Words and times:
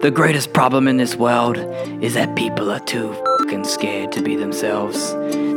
The 0.00 0.12
greatest 0.12 0.52
problem 0.52 0.86
in 0.86 0.96
this 0.96 1.16
world 1.16 1.56
is 2.00 2.14
that 2.14 2.36
people 2.36 2.70
are 2.70 2.78
too 2.78 3.12
fucking 3.40 3.64
scared 3.64 4.12
to 4.12 4.22
be 4.22 4.36
themselves. 4.36 4.96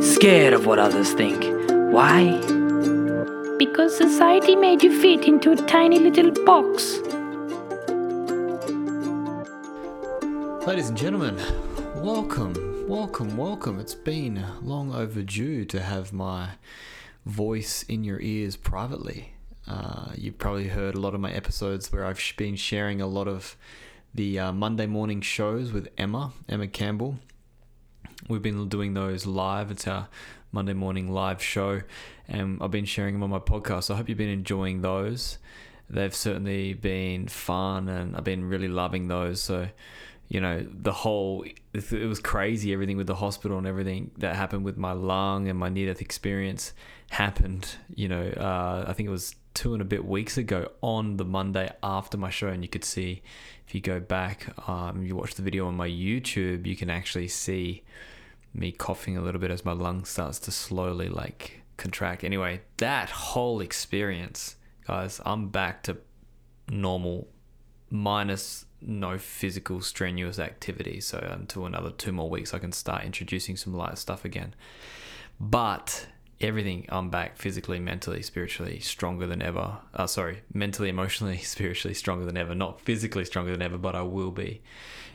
Scared 0.04 0.52
of 0.52 0.66
what 0.66 0.80
others 0.80 1.12
think. 1.12 1.44
Why? 1.92 2.40
Because 3.56 3.96
society 3.96 4.56
made 4.56 4.82
you 4.82 5.00
fit 5.00 5.26
into 5.28 5.52
a 5.52 5.56
tiny 5.56 6.00
little 6.00 6.32
box. 6.44 6.98
Ladies 10.66 10.88
and 10.88 10.98
gentlemen, 10.98 11.40
welcome, 12.02 12.88
welcome, 12.88 13.36
welcome. 13.36 13.78
It's 13.78 13.94
been 13.94 14.44
long 14.60 14.92
overdue 14.92 15.64
to 15.66 15.80
have 15.80 16.12
my 16.12 16.54
voice 17.24 17.84
in 17.84 18.02
your 18.02 18.18
ears 18.18 18.56
privately. 18.56 19.34
Uh, 19.68 20.08
you've 20.16 20.38
probably 20.38 20.66
heard 20.66 20.96
a 20.96 21.00
lot 21.00 21.14
of 21.14 21.20
my 21.20 21.30
episodes 21.30 21.92
where 21.92 22.04
I've 22.04 22.20
been 22.36 22.56
sharing 22.56 23.00
a 23.00 23.06
lot 23.06 23.28
of 23.28 23.56
the 24.14 24.38
uh, 24.38 24.52
Monday 24.52 24.86
morning 24.86 25.20
shows 25.20 25.72
with 25.72 25.88
Emma, 25.96 26.32
Emma 26.48 26.66
Campbell. 26.66 27.18
We've 28.28 28.42
been 28.42 28.68
doing 28.68 28.94
those 28.94 29.26
live. 29.26 29.70
It's 29.70 29.88
our 29.88 30.08
Monday 30.52 30.74
morning 30.74 31.10
live 31.10 31.42
show, 31.42 31.80
and 32.28 32.58
I've 32.62 32.70
been 32.70 32.84
sharing 32.84 33.14
them 33.14 33.22
on 33.22 33.30
my 33.30 33.38
podcast. 33.38 33.84
So 33.84 33.94
I 33.94 33.96
hope 33.96 34.08
you've 34.08 34.18
been 34.18 34.28
enjoying 34.28 34.82
those. 34.82 35.38
They've 35.88 36.14
certainly 36.14 36.74
been 36.74 37.26
fun, 37.28 37.88
and 37.88 38.14
I've 38.14 38.24
been 38.24 38.44
really 38.44 38.68
loving 38.68 39.08
those. 39.08 39.40
So, 39.40 39.68
you 40.28 40.40
know, 40.40 40.66
the 40.70 40.92
whole 40.92 41.44
it 41.72 42.06
was 42.06 42.20
crazy 42.20 42.72
everything 42.72 42.98
with 42.98 43.06
the 43.06 43.14
hospital 43.14 43.56
and 43.56 43.66
everything 43.66 44.10
that 44.18 44.36
happened 44.36 44.64
with 44.64 44.76
my 44.76 44.92
lung 44.92 45.48
and 45.48 45.58
my 45.58 45.70
near 45.70 45.86
death 45.86 46.02
experience 46.02 46.74
happened. 47.10 47.76
You 47.94 48.08
know, 48.08 48.28
uh, 48.36 48.84
I 48.86 48.92
think 48.92 49.08
it 49.08 49.12
was 49.12 49.34
two 49.54 49.72
and 49.72 49.82
a 49.82 49.84
bit 49.84 50.04
weeks 50.04 50.36
ago 50.36 50.70
on 50.80 51.16
the 51.16 51.24
Monday 51.24 51.70
after 51.82 52.16
my 52.16 52.30
show, 52.30 52.48
and 52.48 52.62
you 52.62 52.68
could 52.68 52.84
see 52.84 53.22
if 53.66 53.74
you 53.74 53.80
go 53.80 54.00
back, 54.00 54.52
um, 54.68 55.02
you 55.02 55.16
watch 55.16 55.34
the 55.34 55.42
video 55.42 55.66
on 55.66 55.76
my 55.76 55.88
YouTube, 55.88 56.66
you 56.66 56.76
can 56.76 56.90
actually 56.90 57.28
see 57.28 57.82
me 58.54 58.72
coughing 58.72 59.16
a 59.16 59.22
little 59.22 59.40
bit 59.40 59.50
as 59.50 59.64
my 59.64 59.72
lung 59.72 60.04
starts 60.04 60.38
to 60.40 60.50
slowly 60.50 61.08
like 61.08 61.62
contract. 61.76 62.24
Anyway, 62.24 62.60
that 62.78 63.10
whole 63.10 63.60
experience, 63.60 64.56
guys, 64.86 65.20
I'm 65.24 65.48
back 65.48 65.82
to 65.84 65.96
normal 66.68 67.28
minus 67.90 68.66
no 68.80 69.18
physical 69.18 69.80
strenuous 69.80 70.38
activity. 70.38 71.00
So 71.00 71.18
until 71.18 71.66
another 71.66 71.90
two 71.90 72.12
more 72.12 72.28
weeks, 72.28 72.52
I 72.52 72.58
can 72.58 72.72
start 72.72 73.04
introducing 73.04 73.56
some 73.56 73.74
light 73.74 73.98
stuff 73.98 74.24
again. 74.24 74.54
But 75.38 76.08
everything, 76.42 76.86
I'm 76.88 77.10
back 77.10 77.36
physically, 77.36 77.78
mentally, 77.78 78.22
spiritually 78.22 78.80
stronger 78.80 79.26
than 79.26 79.42
ever. 79.42 79.78
Uh, 79.94 80.06
sorry, 80.06 80.42
mentally, 80.52 80.88
emotionally, 80.88 81.38
spiritually 81.42 81.94
stronger 81.94 82.24
than 82.24 82.36
ever. 82.36 82.54
Not 82.54 82.80
physically 82.80 83.24
stronger 83.24 83.52
than 83.52 83.62
ever, 83.62 83.78
but 83.78 83.94
I 83.94 84.02
will 84.02 84.30
be. 84.30 84.62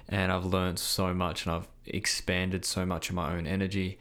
And 0.09 0.31
I've 0.31 0.45
learned 0.45 0.79
so 0.79 1.13
much 1.13 1.45
and 1.45 1.55
I've 1.55 1.67
expanded 1.85 2.65
so 2.65 2.85
much 2.85 3.09
of 3.09 3.15
my 3.15 3.35
own 3.35 3.45
energy. 3.45 3.99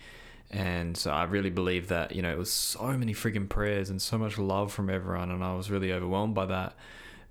And 0.51 0.97
so 0.97 1.11
I 1.11 1.25
really 1.25 1.51
believe 1.51 1.89
that, 1.89 2.15
you 2.15 2.23
know, 2.23 2.31
it 2.31 2.39
was 2.39 2.53
so 2.53 2.97
many 2.97 3.13
freaking 3.13 3.49
prayers 3.49 3.91
and 3.91 4.01
so 4.01 4.17
much 4.17 4.39
love 4.39 4.73
from 4.73 4.89
everyone. 4.89 5.31
And 5.31 5.43
I 5.43 5.55
was 5.55 5.71
really 5.71 5.93
overwhelmed 5.93 6.35
by 6.35 6.47
that. 6.47 6.75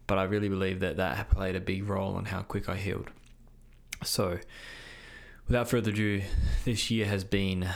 But 0.08 0.18
I 0.18 0.24
really 0.24 0.50
believe 0.50 0.82
that 0.82 0.98
that 0.98 1.32
played 1.32 1.56
a 1.56 1.62
big 1.62 1.88
role 1.88 2.18
in 2.20 2.26
how 2.26 2.42
quick 2.42 2.70
I 2.70 2.76
healed. 2.76 3.10
So, 4.04 4.40
without 5.48 5.70
further 5.70 5.92
ado, 5.92 6.22
this 6.64 6.92
year 6.92 7.06
has 7.08 7.24
been 7.24 7.70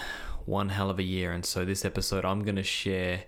one 0.50 0.70
hell 0.70 0.90
of 0.90 1.00
a 1.00 1.04
year. 1.04 1.32
And 1.32 1.46
so, 1.46 1.64
this 1.64 1.86
episode, 1.86 2.26
I'm 2.26 2.44
going 2.44 2.56
to 2.56 2.64
share 2.64 3.24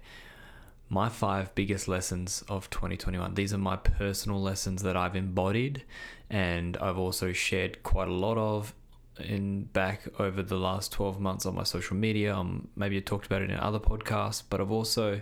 my 0.89 1.07
five 1.07 1.55
biggest 1.55 1.87
lessons 1.87 2.43
of 2.49 2.69
2021. 2.69 3.35
These 3.35 3.53
are 3.53 3.57
my 3.57 3.77
personal 3.77 4.41
lessons 4.41 4.83
that 4.83 4.97
I've 4.97 5.15
embodied 5.15 5.85
and 6.29 6.75
I've 6.77 6.97
also 6.97 7.31
shared 7.31 7.81
quite 7.83 8.09
a 8.09 8.13
lot 8.13 8.37
of 8.37 8.73
in 9.19 9.63
back 9.65 10.01
over 10.19 10.41
the 10.41 10.57
last 10.57 10.91
12 10.91 11.19
months 11.19 11.45
on 11.45 11.55
my 11.55 11.63
social 11.63 11.95
media. 11.95 12.35
Um, 12.35 12.67
maybe 12.75 12.97
I 12.97 13.01
talked 13.01 13.25
about 13.25 13.41
it 13.41 13.49
in 13.49 13.57
other 13.57 13.79
podcasts, 13.79 14.43
but 14.49 14.59
I've 14.59 14.71
also 14.71 15.21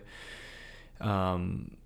um, 1.01 1.78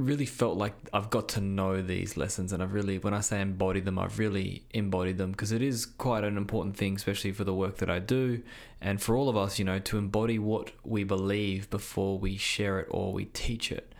really 0.00 0.26
felt 0.26 0.56
like 0.56 0.74
I've 0.92 1.10
got 1.10 1.28
to 1.30 1.40
know 1.40 1.82
these 1.82 2.16
lessons 2.16 2.52
and 2.52 2.62
I've 2.62 2.72
really 2.72 2.98
when 2.98 3.14
I 3.14 3.20
say 3.20 3.40
embody 3.40 3.80
them 3.80 3.98
I've 3.98 4.18
really 4.18 4.64
embodied 4.70 5.18
them 5.18 5.30
because 5.32 5.52
it 5.52 5.62
is 5.62 5.86
quite 5.86 6.24
an 6.24 6.36
important 6.36 6.76
thing 6.76 6.96
especially 6.96 7.32
for 7.32 7.44
the 7.44 7.54
work 7.54 7.76
that 7.78 7.90
I 7.90 7.98
do 7.98 8.42
and 8.80 9.00
for 9.00 9.16
all 9.16 9.28
of 9.28 9.36
us 9.36 9.58
you 9.58 9.64
know 9.64 9.78
to 9.78 9.98
embody 9.98 10.38
what 10.38 10.72
we 10.84 11.04
believe 11.04 11.70
before 11.70 12.18
we 12.18 12.36
share 12.36 12.80
it 12.80 12.88
or 12.90 13.12
we 13.12 13.26
teach 13.26 13.70
it. 13.70 13.94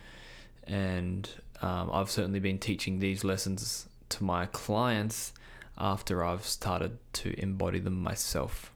And 0.65 1.29
um, 1.61 1.89
I've 1.91 2.09
certainly 2.09 2.39
been 2.39 2.59
teaching 2.59 2.99
these 2.99 3.23
lessons 3.23 3.87
to 4.09 4.23
my 4.23 4.45
clients 4.47 5.33
after 5.77 6.23
I've 6.23 6.45
started 6.45 6.97
to 7.13 7.39
embody 7.39 7.79
them 7.79 8.01
myself 8.01 8.70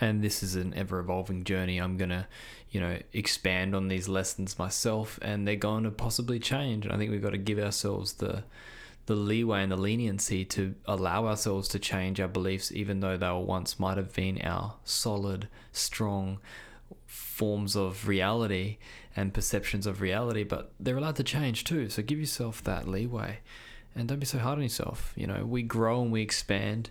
and 0.00 0.22
this 0.22 0.42
is 0.42 0.54
an 0.56 0.74
ever 0.74 0.98
evolving 0.98 1.44
journey. 1.44 1.78
I'm 1.78 1.96
gonna, 1.96 2.26
you 2.70 2.80
know, 2.80 2.98
expand 3.12 3.74
on 3.74 3.88
these 3.88 4.08
lessons 4.08 4.58
myself, 4.58 5.18
and 5.22 5.46
they're 5.46 5.56
going 5.56 5.84
to 5.84 5.90
possibly 5.90 6.38
change. 6.38 6.84
And 6.84 6.94
I 6.94 6.98
think 6.98 7.10
we've 7.10 7.22
got 7.22 7.30
to 7.30 7.38
give 7.38 7.58
ourselves 7.58 8.14
the 8.14 8.44
the 9.06 9.14
leeway 9.14 9.62
and 9.62 9.70
the 9.70 9.76
leniency 9.76 10.44
to 10.46 10.74
allow 10.86 11.26
ourselves 11.26 11.68
to 11.68 11.78
change 11.78 12.20
our 12.20 12.28
beliefs, 12.28 12.72
even 12.72 13.00
though 13.00 13.16
they 13.16 13.28
were 13.28 13.40
once 13.40 13.78
might 13.78 13.98
have 13.98 14.12
been 14.14 14.40
our 14.42 14.76
solid, 14.84 15.48
strong 15.72 16.38
forms 17.06 17.76
of 17.76 18.08
reality 18.08 18.78
and 19.16 19.34
perceptions 19.34 19.86
of 19.86 20.00
reality, 20.00 20.42
but 20.42 20.72
they're 20.80 20.96
allowed 20.96 21.16
to 21.16 21.22
change 21.22 21.64
too. 21.64 21.88
So 21.88 22.02
give 22.02 22.18
yourself 22.18 22.64
that 22.64 22.88
leeway 22.88 23.40
and 23.94 24.08
don't 24.08 24.18
be 24.18 24.26
so 24.26 24.38
hard 24.38 24.58
on 24.58 24.62
yourself. 24.62 25.12
You 25.16 25.26
know, 25.26 25.44
we 25.44 25.62
grow 25.62 26.02
and 26.02 26.10
we 26.10 26.22
expand 26.22 26.90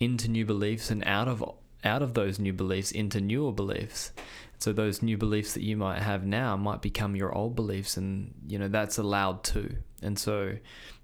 into 0.00 0.28
new 0.28 0.44
beliefs 0.44 0.90
and 0.90 1.04
out 1.04 1.28
of 1.28 1.44
out 1.84 2.02
of 2.02 2.14
those 2.14 2.38
new 2.38 2.52
beliefs 2.52 2.92
into 2.92 3.20
newer 3.20 3.52
beliefs. 3.52 4.12
So 4.58 4.72
those 4.72 5.02
new 5.02 5.18
beliefs 5.18 5.54
that 5.54 5.62
you 5.62 5.76
might 5.76 6.00
have 6.02 6.24
now 6.24 6.56
might 6.56 6.82
become 6.82 7.16
your 7.16 7.34
old 7.34 7.56
beliefs 7.56 7.96
and 7.96 8.32
you 8.46 8.58
know 8.58 8.68
that's 8.68 8.98
allowed 8.98 9.42
too. 9.42 9.76
And 10.00 10.18
so 10.18 10.56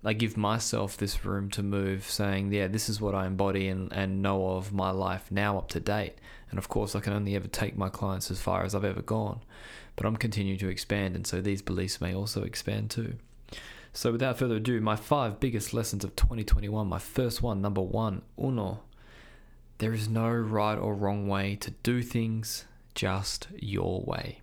I 0.04 0.12
give 0.12 0.36
myself 0.36 0.96
this 0.96 1.24
room 1.24 1.50
to 1.50 1.62
move 1.62 2.04
saying, 2.04 2.52
yeah, 2.52 2.68
this 2.68 2.88
is 2.88 3.00
what 3.00 3.14
I 3.14 3.26
embody 3.26 3.68
and, 3.68 3.92
and 3.92 4.22
know 4.22 4.50
of 4.50 4.72
my 4.72 4.90
life 4.90 5.30
now 5.30 5.58
up 5.58 5.68
to 5.70 5.80
date. 5.80 6.14
And 6.50 6.58
of 6.58 6.68
course 6.68 6.94
I 6.94 7.00
can 7.00 7.12
only 7.12 7.34
ever 7.34 7.48
take 7.48 7.76
my 7.76 7.88
clients 7.88 8.30
as 8.30 8.40
far 8.40 8.62
as 8.62 8.74
I've 8.74 8.84
ever 8.84 9.02
gone. 9.02 9.40
But 9.96 10.06
I'm 10.06 10.16
continuing 10.16 10.58
to 10.60 10.68
expand 10.68 11.16
and 11.16 11.26
so 11.26 11.40
these 11.40 11.62
beliefs 11.62 12.00
may 12.00 12.14
also 12.14 12.42
expand 12.42 12.90
too. 12.90 13.14
So 13.92 14.12
without 14.12 14.38
further 14.38 14.56
ado, 14.56 14.80
my 14.80 14.94
five 14.94 15.40
biggest 15.40 15.74
lessons 15.74 16.04
of 16.04 16.14
2021. 16.14 16.86
My 16.86 17.00
first 17.00 17.42
one, 17.42 17.60
number 17.60 17.80
one, 17.80 18.22
uno, 18.40 18.80
there 19.78 19.92
is 19.92 20.08
no 20.08 20.28
right 20.28 20.76
or 20.76 20.94
wrong 20.94 21.28
way 21.28 21.56
to 21.56 21.70
do 21.70 22.02
things, 22.02 22.66
just 22.94 23.48
your 23.56 24.02
way. 24.02 24.40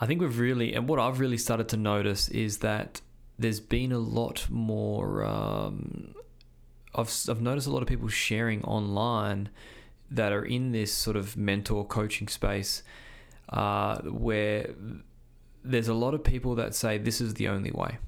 I 0.00 0.06
think 0.06 0.20
we've 0.20 0.38
really, 0.38 0.74
and 0.74 0.88
what 0.88 1.00
I've 1.00 1.18
really 1.18 1.38
started 1.38 1.68
to 1.70 1.76
notice 1.76 2.28
is 2.28 2.58
that 2.58 3.00
there's 3.38 3.60
been 3.60 3.92
a 3.92 3.98
lot 3.98 4.46
more. 4.48 5.24
Um, 5.24 6.14
I've, 6.94 7.12
I've 7.28 7.40
noticed 7.40 7.66
a 7.66 7.70
lot 7.70 7.82
of 7.82 7.88
people 7.88 8.08
sharing 8.08 8.62
online 8.64 9.48
that 10.10 10.32
are 10.32 10.44
in 10.44 10.72
this 10.72 10.92
sort 10.92 11.16
of 11.16 11.36
mentor 11.36 11.84
coaching 11.84 12.28
space 12.28 12.82
uh, 13.48 13.98
where 14.02 14.74
there's 15.64 15.88
a 15.88 15.94
lot 15.94 16.14
of 16.14 16.24
people 16.24 16.54
that 16.54 16.74
say 16.74 16.96
this 16.96 17.20
is 17.20 17.34
the 17.34 17.48
only 17.48 17.70
way. 17.72 17.98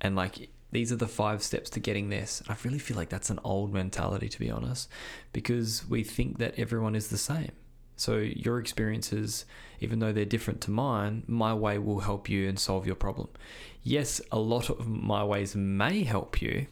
And 0.00 0.16
like 0.16 0.48
these 0.72 0.90
are 0.90 0.96
the 0.96 1.06
five 1.06 1.42
steps 1.42 1.70
to 1.70 1.80
getting 1.80 2.08
this. 2.08 2.42
I 2.48 2.56
really 2.64 2.78
feel 2.78 2.96
like 2.96 3.10
that's 3.10 3.30
an 3.30 3.38
old 3.44 3.72
mentality, 3.72 4.28
to 4.28 4.38
be 4.38 4.50
honest, 4.50 4.88
because 5.32 5.88
we 5.88 6.02
think 6.02 6.38
that 6.38 6.58
everyone 6.58 6.96
is 6.96 7.08
the 7.08 7.18
same. 7.18 7.52
So 7.96 8.16
your 8.16 8.58
experiences, 8.58 9.44
even 9.80 10.00
though 10.00 10.12
they're 10.12 10.24
different 10.24 10.60
to 10.62 10.70
mine, 10.70 11.22
my 11.28 11.54
way 11.54 11.78
will 11.78 12.00
help 12.00 12.28
you 12.28 12.48
and 12.48 12.58
solve 12.58 12.86
your 12.86 12.96
problem. 12.96 13.28
Yes, 13.82 14.20
a 14.32 14.38
lot 14.38 14.70
of 14.70 14.88
my 14.88 15.22
ways 15.22 15.54
may 15.54 16.02
help 16.02 16.40
you, 16.42 16.66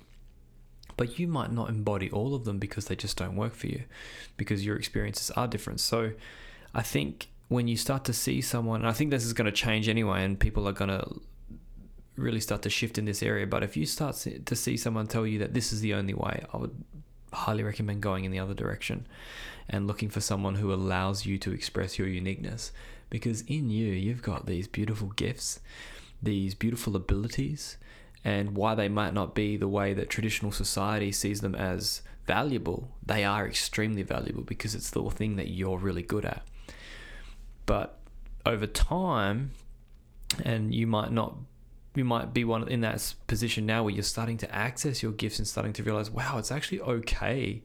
but 0.97 1.19
you 1.19 1.29
might 1.29 1.52
not 1.52 1.69
embody 1.69 2.11
all 2.11 2.35
of 2.35 2.44
them 2.44 2.58
because 2.58 2.87
they 2.87 2.97
just 2.97 3.17
don't 3.17 3.37
work 3.37 3.55
for 3.55 3.67
you, 3.67 3.85
because 4.38 4.64
your 4.64 4.76
experiences 4.76 5.31
are 5.32 5.47
different. 5.47 5.81
So 5.81 6.12
I 6.75 6.82
think 6.82 7.29
when 7.49 7.69
you 7.69 7.76
start 7.76 8.05
to 8.05 8.12
see 8.12 8.41
someone, 8.41 8.85
I 8.85 8.93
think 8.93 9.11
this 9.11 9.25
is 9.25 9.35
going 9.35 9.47
to 9.47 9.52
change 9.52 9.88
anyway, 9.88 10.25
and 10.25 10.41
people 10.41 10.67
are 10.67 10.73
going 10.73 10.91
to 10.91 11.20
really 12.20 12.40
start 12.40 12.62
to 12.62 12.70
shift 12.70 12.99
in 12.99 13.05
this 13.05 13.22
area. 13.22 13.46
But 13.46 13.62
if 13.62 13.76
you 13.76 13.87
start 13.87 14.26
to 14.44 14.56
see 14.56 14.76
someone 14.76 15.06
tell 15.06 15.26
you 15.26 15.38
that 15.40 15.55
this 15.55 15.72
is 15.72 15.81
the 15.81 15.94
only 15.94 16.14
way, 16.14 16.44
I 16.52 16.56
would 16.56 16.84
highly 17.32 17.62
recommend 17.62 18.02
going 18.02 18.25
in 18.25 18.32
the 18.32 18.38
other 18.38 18.55
direction 18.55 19.06
and 19.69 19.87
looking 19.87 20.08
for 20.08 20.20
someone 20.20 20.56
who 20.56 20.72
allows 20.72 21.26
you 21.26 21.38
to 21.38 21.52
express 21.52 21.99
your 21.99 22.08
uniqueness. 22.08 22.72
Because 23.08 23.43
in 23.43 23.70
you, 23.70 23.93
you've 23.93 24.22
got 24.22 24.46
these 24.46 24.69
beautiful 24.69 25.08
gifts, 25.08 25.61
these 26.22 26.55
beautiful 26.55 26.96
abilities, 26.96 27.76
and 28.25 28.55
why 28.55 28.75
they 28.75 28.88
might 28.88 29.14
not 29.14 29.34
be 29.34 29.56
the 29.56 29.69
way 29.69 29.94
that 29.94 30.11
traditional 30.11 30.52
society 30.52 31.11
sees 31.11 31.40
them 31.40 31.55
as 31.55 32.02
valuable, 32.26 32.90
they 33.05 33.25
are 33.25 33.46
extremely 33.46 34.02
valuable 34.02 34.43
because 34.43 34.75
it's 34.75 34.90
the 34.90 35.02
thing 35.11 35.37
that 35.37 35.49
you're 35.49 35.78
really 35.78 36.02
good 36.02 36.25
at. 36.25 36.43
But 37.66 37.99
over 38.44 38.66
time, 38.66 39.52
and 40.44 40.75
you 40.75 40.87
might 40.87 41.12
not 41.12 41.37
you 41.94 42.04
might 42.04 42.32
be 42.32 42.44
one 42.44 42.69
in 42.69 42.82
that 42.82 43.14
position 43.26 43.66
now 43.66 43.82
where 43.82 43.92
you're 43.92 44.02
starting 44.02 44.38
to 44.38 44.54
access 44.54 45.02
your 45.02 45.12
gifts 45.12 45.38
and 45.38 45.48
starting 45.48 45.72
to 45.75 45.82
realize, 45.82 46.10
wow, 46.10 46.38
it's 46.38 46.52
actually 46.52 46.81
okay 46.81 47.62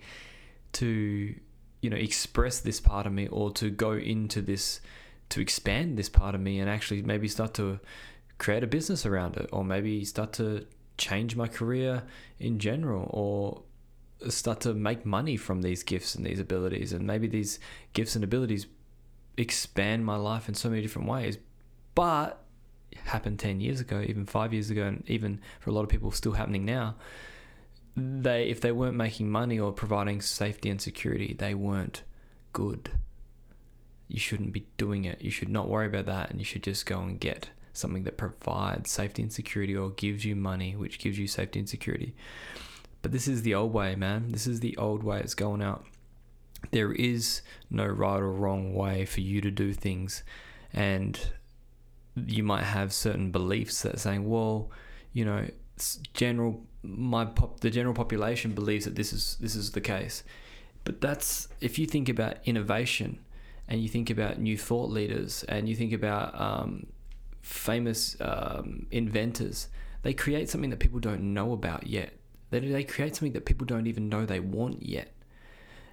to 0.74 1.36
you 1.82 1.90
know 1.90 1.98
express 1.98 2.60
this 2.62 2.80
part 2.80 3.06
of 3.06 3.14
me 3.14 3.28
or 3.28 3.52
to 3.52 3.70
go 3.70 3.92
into 3.92 4.42
this 4.42 4.82
to 5.30 5.40
expand 5.40 5.98
this 5.98 6.10
part 6.10 6.34
of 6.34 6.42
me 6.42 6.60
and 6.60 6.70
actually 6.70 7.02
maybe 7.04 7.28
start 7.28 7.54
to 7.54 7.80
create 8.40 8.64
a 8.64 8.68
business 8.68 9.06
around 9.06 9.38
it 9.38 9.48
or 9.54 9.64
maybe 9.64 10.04
start 10.04 10.34
to 10.34 10.66
change 10.98 11.36
my 11.36 11.48
career 11.48 12.04
in 12.40 12.58
general 12.58 13.08
or 13.12 14.32
start 14.32 14.62
to 14.62 14.74
make 14.74 15.06
money 15.06 15.38
from 15.38 15.62
these 15.62 15.84
gifts 15.84 16.16
and 16.16 16.26
these 16.26 16.40
abilities 16.40 16.92
and 16.92 17.06
maybe 17.06 17.28
these 17.28 17.60
gifts 17.94 18.16
and 18.16 18.24
abilities 18.24 18.66
expand 19.38 20.06
my 20.06 20.16
life 20.16 20.48
in 20.50 20.56
so 20.56 20.70
many 20.70 20.82
different 20.82 21.08
ways. 21.08 21.38
But 21.94 22.42
happened 23.06 23.40
10 23.40 23.60
years 23.60 23.80
ago 23.80 24.04
even 24.06 24.26
5 24.26 24.54
years 24.54 24.70
ago 24.70 24.84
and 24.84 25.04
even 25.08 25.40
for 25.60 25.70
a 25.70 25.74
lot 25.74 25.84
of 25.84 25.90
people 25.90 26.12
still 26.12 26.34
happening 26.34 26.66
now 26.66 26.96
they 27.96 28.50
if 28.50 28.62
they 28.62 28.72
weren't 28.72 28.96
making 28.96 29.30
money 29.30 29.60
or 29.60 29.72
providing 29.72 30.22
safety 30.22 30.70
and 30.70 30.82
security 30.82 31.36
they 31.38 31.54
weren't 31.54 32.04
good. 32.56 32.90
You 34.08 34.18
shouldn't 34.18 34.54
be 34.54 34.66
doing 34.78 35.04
it. 35.04 35.22
You 35.22 35.30
should 35.30 35.50
not 35.50 35.68
worry 35.68 35.88
about 35.88 36.06
that 36.06 36.32
and 36.32 36.40
you 36.40 36.46
should 36.46 36.64
just 36.64 36.86
go 36.86 37.02
and 37.02 37.20
get 37.20 37.50
something 37.74 38.06
that 38.06 38.18
provides 38.18 38.90
safety 38.90 39.22
and 39.22 39.34
security 39.34 39.76
or 39.76 39.90
gives 39.90 40.24
you 40.24 40.38
money 40.38 40.74
which 40.74 40.98
gives 40.98 41.20
you 41.20 41.28
safety 41.28 41.60
and 41.60 41.68
security. 41.68 42.16
But 43.02 43.12
this 43.12 43.28
is 43.28 43.42
the 43.42 43.54
old 43.54 43.74
way 43.74 43.94
man. 43.96 44.32
This 44.32 44.48
is 44.48 44.62
the 44.62 44.78
old 44.78 45.04
way. 45.04 45.20
It's 45.20 45.34
going 45.34 45.62
out. 45.62 45.86
There 46.72 46.94
is 46.94 47.42
no 47.70 47.86
right 47.86 48.22
or 48.22 48.32
wrong 48.32 48.74
way 48.74 49.06
for 49.06 49.20
you 49.20 49.42
to 49.42 49.52
do 49.52 49.74
things. 49.74 50.24
And 50.72 51.20
you 52.16 52.44
might 52.44 52.64
have 52.64 52.94
certain 52.94 53.32
beliefs 53.32 53.82
that 53.82 54.00
saying 54.00 54.28
well 54.28 54.70
you 55.14 55.26
know 55.26 55.46
general 56.14 56.62
my 56.84 57.26
pop 57.26 57.60
the 57.60 57.70
general 57.70 57.94
population 57.94 58.52
believes 58.52 58.86
that 58.86 58.96
this 58.96 59.12
is 59.12 59.38
this 59.40 59.56
is 59.56 59.72
the 59.72 59.82
case. 59.82 60.24
But 60.84 61.02
that's 61.02 61.48
if 61.62 61.80
you 61.80 61.88
think 61.88 62.10
about 62.10 62.38
innovation 62.46 63.20
and 63.68 63.82
you 63.82 63.90
think 63.90 64.10
about 64.10 64.40
new 64.40 64.58
thought 64.58 64.90
leaders 64.90 65.44
and 65.50 65.68
you 65.68 65.76
think 65.76 65.94
about 65.94 66.40
um, 66.40 66.88
famous 67.42 68.16
um, 68.22 68.86
inventors 68.92 69.68
they 70.04 70.14
create 70.14 70.50
something 70.50 70.70
that 70.70 70.80
people 70.80 71.00
don't 71.00 71.34
know 71.34 71.52
about 71.52 71.88
yet. 71.88 72.14
They, 72.52 72.60
they 72.60 72.84
create 72.84 73.16
something 73.16 73.34
that 73.34 73.46
people 73.46 73.66
don't 73.66 73.88
even 73.88 74.08
know 74.08 74.24
they 74.24 74.40
want 74.40 74.84
yet. 74.84 75.12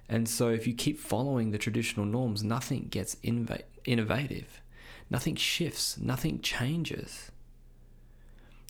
And 0.07 0.29
so 0.29 0.49
if 0.49 0.67
you 0.67 0.75
keep 0.75 0.99
following 0.99 1.49
the 1.49 1.57
traditional 1.57 2.05
norms 2.05 2.43
nothing 2.43 2.87
gets 2.89 3.15
innova- 3.15 3.63
innovative 3.85 4.61
nothing 5.09 5.35
shifts 5.35 5.97
nothing 5.97 6.39
changes 6.41 7.31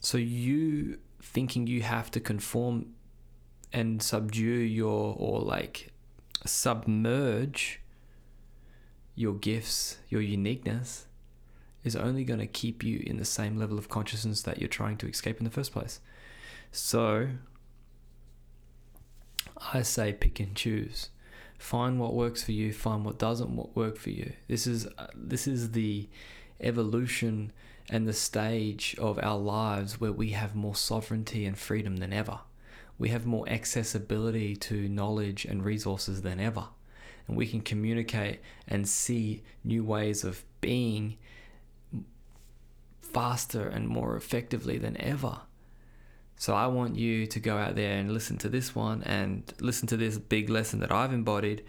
so 0.01 0.17
you 0.17 0.99
thinking 1.21 1.67
you 1.67 1.81
have 1.81 2.11
to 2.11 2.19
conform 2.19 2.87
and 3.71 4.01
subdue 4.01 4.41
your 4.41 5.15
or 5.17 5.39
like 5.39 5.91
submerge 6.45 7.81
your 9.15 9.33
gifts, 9.33 9.97
your 10.09 10.21
uniqueness 10.21 11.07
is 11.83 11.95
only 11.95 12.23
going 12.23 12.39
to 12.39 12.47
keep 12.47 12.83
you 12.83 13.03
in 13.05 13.17
the 13.17 13.25
same 13.25 13.57
level 13.57 13.77
of 13.77 13.89
consciousness 13.89 14.41
that 14.43 14.59
you're 14.59 14.67
trying 14.67 14.97
to 14.97 15.07
escape 15.07 15.37
in 15.39 15.43
the 15.43 15.51
first 15.51 15.71
place. 15.71 15.99
So 16.71 17.29
I 19.73 19.81
say 19.81 20.13
pick 20.13 20.39
and 20.39 20.55
choose. 20.55 21.09
Find 21.63 21.97
what 21.97 22.13
works 22.13 22.43
for 22.43 22.51
you, 22.51 22.73
find 22.73 23.05
what 23.05 23.17
doesn't 23.17 23.73
work 23.73 23.95
for 23.95 24.09
you. 24.09 24.33
This 24.49 24.67
is 24.67 24.85
uh, 24.97 25.07
this 25.15 25.47
is 25.47 25.71
the 25.71 26.09
evolution 26.59 27.53
and 27.89 28.05
the 28.05 28.11
stage 28.11 28.97
of 28.99 29.17
our 29.23 29.37
lives 29.37 29.97
where 29.97 30.11
we 30.11 30.31
have 30.31 30.55
more 30.55 30.75
sovereignty 30.75 31.45
and 31.45 31.57
freedom 31.57 31.95
than 31.95 32.11
ever. 32.11 32.41
We 32.99 33.09
have 33.09 33.25
more 33.25 33.47
accessibility 33.47 34.57
to 34.57 34.89
knowledge 34.89 35.45
and 35.45 35.63
resources 35.63 36.21
than 36.21 36.41
ever. 36.41 36.65
And 37.29 37.37
we 37.37 37.47
can 37.47 37.61
communicate 37.61 38.41
and 38.67 38.85
see 38.85 39.41
new 39.63 39.85
ways 39.85 40.25
of 40.25 40.43
being 40.59 41.17
faster 42.99 43.69
and 43.69 43.87
more 43.87 44.17
effectively 44.17 44.77
than 44.77 44.99
ever. 44.99 45.39
So 46.35 46.53
I 46.53 46.67
want 46.67 46.95
you 46.95 47.25
to 47.27 47.39
go 47.39 47.57
out 47.57 47.75
there 47.75 47.97
and 47.97 48.11
listen 48.11 48.37
to 48.39 48.49
this 48.49 48.75
one 48.75 49.03
and 49.03 49.43
listen 49.59 49.87
to 49.87 49.97
this 49.97 50.17
big 50.17 50.49
lesson 50.49 50.79
that 50.79 50.91
I've 50.91 51.13
embodied 51.13 51.63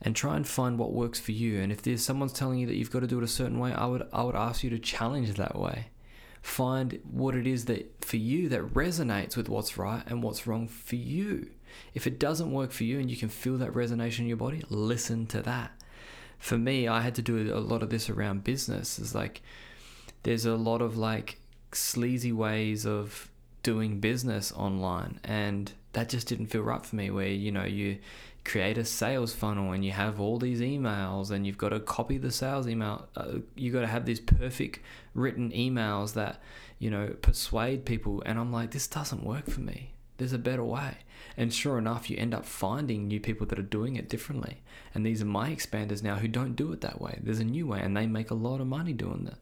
and 0.00 0.14
try 0.14 0.36
and 0.36 0.46
find 0.46 0.78
what 0.78 0.92
works 0.92 1.20
for 1.20 1.32
you. 1.32 1.60
And 1.60 1.72
if 1.72 1.82
there's 1.82 2.04
someone's 2.04 2.32
telling 2.32 2.58
you 2.58 2.66
that 2.66 2.76
you've 2.76 2.90
got 2.90 3.00
to 3.00 3.06
do 3.06 3.18
it 3.18 3.24
a 3.24 3.28
certain 3.28 3.58
way, 3.58 3.72
I 3.72 3.86
would 3.86 4.06
I 4.12 4.22
would 4.22 4.36
ask 4.36 4.62
you 4.62 4.70
to 4.70 4.78
challenge 4.78 5.34
that 5.34 5.56
way. 5.58 5.86
Find 6.42 6.98
what 7.08 7.36
it 7.36 7.46
is 7.46 7.66
that 7.66 8.04
for 8.04 8.16
you 8.16 8.48
that 8.48 8.74
resonates 8.74 9.36
with 9.36 9.48
what's 9.48 9.78
right 9.78 10.02
and 10.06 10.22
what's 10.22 10.46
wrong 10.46 10.66
for 10.66 10.96
you. 10.96 11.50
If 11.94 12.06
it 12.06 12.18
doesn't 12.18 12.52
work 12.52 12.72
for 12.72 12.84
you 12.84 12.98
and 12.98 13.10
you 13.10 13.16
can 13.16 13.28
feel 13.28 13.56
that 13.58 13.72
resonation 13.72 14.20
in 14.20 14.26
your 14.26 14.36
body, 14.36 14.62
listen 14.68 15.26
to 15.28 15.40
that. 15.42 15.70
For 16.38 16.58
me, 16.58 16.88
I 16.88 17.00
had 17.00 17.14
to 17.14 17.22
do 17.22 17.54
a 17.54 17.60
lot 17.60 17.84
of 17.84 17.90
this 17.90 18.10
around 18.10 18.42
business. 18.42 18.98
It's 18.98 19.14
like 19.14 19.40
there's 20.24 20.44
a 20.44 20.56
lot 20.56 20.82
of 20.82 20.96
like 20.96 21.38
sleazy 21.70 22.32
ways 22.32 22.84
of 22.84 23.30
doing 23.62 24.00
business 24.00 24.52
online 24.52 25.20
and 25.24 25.72
that 25.92 26.08
just 26.08 26.26
didn't 26.26 26.46
feel 26.46 26.62
right 26.62 26.84
for 26.84 26.96
me 26.96 27.10
where 27.10 27.28
you 27.28 27.52
know 27.52 27.64
you 27.64 27.98
create 28.44 28.76
a 28.76 28.84
sales 28.84 29.32
funnel 29.32 29.70
and 29.70 29.84
you 29.84 29.92
have 29.92 30.20
all 30.20 30.38
these 30.38 30.60
emails 30.60 31.30
and 31.30 31.46
you've 31.46 31.58
got 31.58 31.68
to 31.68 31.78
copy 31.78 32.18
the 32.18 32.30
sales 32.30 32.66
email 32.66 33.06
uh, 33.16 33.34
you 33.54 33.70
got 33.70 33.82
to 33.82 33.86
have 33.86 34.04
these 34.04 34.18
perfect 34.18 34.80
written 35.14 35.50
emails 35.52 36.14
that 36.14 36.40
you 36.78 36.90
know 36.90 37.14
persuade 37.22 37.84
people 37.84 38.20
and 38.26 38.38
i'm 38.40 38.52
like 38.52 38.72
this 38.72 38.86
doesn't 38.86 39.24
work 39.24 39.48
for 39.48 39.60
me. 39.60 39.94
There's 40.18 40.32
a 40.32 40.38
better 40.38 40.64
way. 40.64 40.98
And 41.36 41.52
sure 41.52 41.78
enough 41.78 42.10
you 42.10 42.16
end 42.16 42.34
up 42.34 42.44
finding 42.44 43.08
new 43.08 43.18
people 43.18 43.46
that 43.46 43.58
are 43.58 43.62
doing 43.62 43.96
it 43.96 44.08
differently. 44.08 44.62
And 44.94 45.04
these 45.04 45.22
are 45.22 45.26
my 45.26 45.50
expanders 45.50 46.02
now 46.02 46.16
who 46.16 46.28
don't 46.28 46.54
do 46.54 46.72
it 46.72 46.80
that 46.82 47.00
way. 47.00 47.18
There's 47.22 47.40
a 47.40 47.44
new 47.44 47.66
way 47.66 47.80
and 47.80 47.96
they 47.96 48.06
make 48.06 48.30
a 48.30 48.34
lot 48.34 48.60
of 48.60 48.66
money 48.66 48.92
doing 48.92 49.24
that 49.24 49.38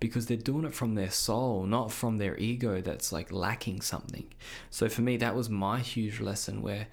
because 0.00 0.26
they're 0.26 0.36
doing 0.36 0.64
it 0.64 0.74
from 0.74 0.94
their 0.94 1.10
soul 1.10 1.64
not 1.64 1.90
from 1.90 2.18
their 2.18 2.36
ego 2.38 2.80
that's 2.80 3.12
like 3.12 3.32
lacking 3.32 3.80
something 3.80 4.26
so 4.70 4.88
for 4.88 5.02
me 5.02 5.16
that 5.16 5.34
was 5.34 5.48
my 5.48 5.78
huge 5.78 6.20
lesson 6.20 6.62
where 6.62 6.86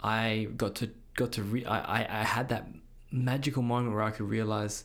I 0.00 0.48
got 0.56 0.76
to 0.76 0.90
got 1.16 1.32
to 1.32 1.42
re- 1.42 1.64
I, 1.64 1.80
I 1.80 2.20
I 2.20 2.24
had 2.24 2.48
that 2.50 2.68
magical 3.10 3.62
moment 3.62 3.94
where 3.94 4.04
I 4.04 4.10
could 4.10 4.28
realize, 4.28 4.84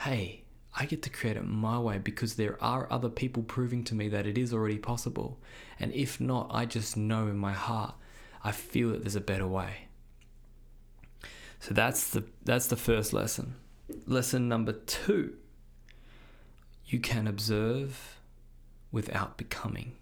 hey, 0.00 0.44
I 0.78 0.86
get 0.86 1.02
to 1.02 1.10
create 1.10 1.36
it 1.36 1.44
my 1.44 1.78
way 1.78 1.98
because 1.98 2.34
there 2.34 2.62
are 2.62 2.86
other 2.90 3.08
people 3.08 3.42
proving 3.42 3.84
to 3.84 3.94
me 3.94 4.08
that 4.08 4.26
it 4.26 4.38
is 4.38 4.52
already 4.52 4.78
possible, 4.78 5.38
and 5.78 5.92
if 5.92 6.20
not, 6.20 6.48
I 6.50 6.66
just 6.66 6.96
know 6.96 7.26
in 7.26 7.38
my 7.38 7.52
heart, 7.52 7.94
I 8.42 8.52
feel 8.52 8.90
that 8.90 9.02
there's 9.02 9.16
a 9.16 9.20
better 9.20 9.46
way. 9.46 9.88
So 11.60 11.74
that's 11.74 12.10
the 12.10 12.24
that's 12.44 12.66
the 12.68 12.76
first 12.76 13.12
lesson. 13.12 13.54
Lesson 14.06 14.48
number 14.48 14.72
two. 14.72 15.34
You 16.94 17.00
can 17.00 17.26
observe 17.26 18.20
without 18.92 19.36
becoming. 19.36 19.96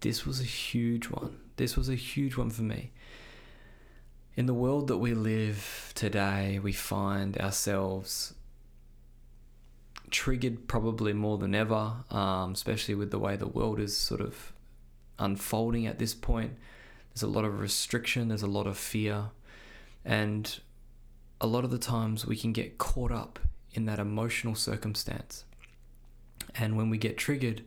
This 0.00 0.24
was 0.24 0.40
a 0.40 0.44
huge 0.44 1.10
one. 1.10 1.36
This 1.56 1.76
was 1.76 1.90
a 1.90 1.94
huge 1.96 2.34
one 2.34 2.48
for 2.48 2.62
me. 2.62 2.92
In 4.34 4.46
the 4.46 4.54
world 4.54 4.88
that 4.88 4.96
we 4.96 5.12
live 5.12 5.92
today, 5.94 6.60
we 6.60 6.72
find 6.72 7.36
ourselves 7.36 8.32
triggered 10.10 10.66
probably 10.66 11.12
more 11.12 11.36
than 11.36 11.54
ever, 11.54 11.96
um, 12.10 12.52
especially 12.52 12.94
with 12.94 13.10
the 13.10 13.18
way 13.18 13.36
the 13.36 13.46
world 13.46 13.78
is 13.78 13.94
sort 13.94 14.22
of 14.22 14.54
unfolding 15.18 15.86
at 15.86 15.98
this 15.98 16.14
point. 16.14 16.52
There's 17.12 17.22
a 17.22 17.26
lot 17.26 17.44
of 17.44 17.60
restriction, 17.60 18.28
there's 18.28 18.40
a 18.40 18.46
lot 18.46 18.66
of 18.66 18.78
fear, 18.78 19.24
and 20.06 20.58
a 21.38 21.46
lot 21.46 21.64
of 21.64 21.70
the 21.70 21.76
times 21.76 22.24
we 22.24 22.38
can 22.38 22.54
get 22.54 22.78
caught 22.78 23.12
up 23.12 23.38
in 23.74 23.84
that 23.84 23.98
emotional 23.98 24.54
circumstance. 24.54 25.44
And 26.54 26.76
when 26.76 26.90
we 26.90 26.98
get 26.98 27.18
triggered, 27.18 27.62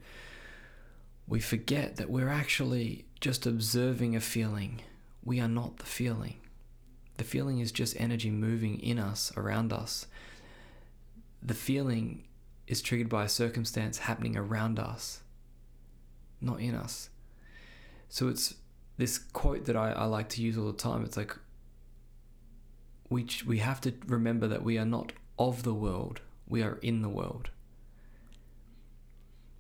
we 1.27 1.39
forget 1.39 1.95
that 1.95 2.09
we're 2.09 2.29
actually 2.29 3.05
just 3.19 3.45
observing 3.45 4.15
a 4.15 4.19
feeling. 4.19 4.81
We 5.23 5.39
are 5.39 5.47
not 5.47 5.77
the 5.77 5.85
feeling. 5.85 6.38
The 7.17 7.23
feeling 7.23 7.59
is 7.59 7.71
just 7.71 8.00
energy 8.00 8.31
moving 8.31 8.79
in 8.79 9.00
us, 9.00 9.31
around 9.38 9.71
us. 9.71 10.07
The 11.43 11.53
feeling 11.53 12.23
is 12.67 12.81
triggered 12.81 13.09
by 13.09 13.25
a 13.25 13.29
circumstance 13.29 14.00
happening 14.00 14.35
around 14.35 14.79
us, 14.79 15.21
not 16.39 16.59
in 16.59 16.75
us. 16.75 17.09
So 18.09 18.27
it's 18.27 18.55
this 18.97 19.17
quote 19.17 19.65
that 19.65 19.75
I, 19.75 19.91
I 19.91 20.05
like 20.05 20.29
to 20.29 20.41
use 20.41 20.57
all 20.57 20.67
the 20.67 20.73
time. 20.73 21.03
It's 21.03 21.17
like, 21.17 21.35
we, 23.09 23.27
we 23.45 23.59
have 23.59 23.81
to 23.81 23.93
remember 24.07 24.47
that 24.47 24.63
we 24.63 24.77
are 24.77 24.85
not 24.85 25.11
of 25.38 25.63
the 25.63 25.73
world, 25.73 26.21
we 26.47 26.61
are 26.63 26.77
in 26.81 27.01
the 27.01 27.09
world 27.09 27.50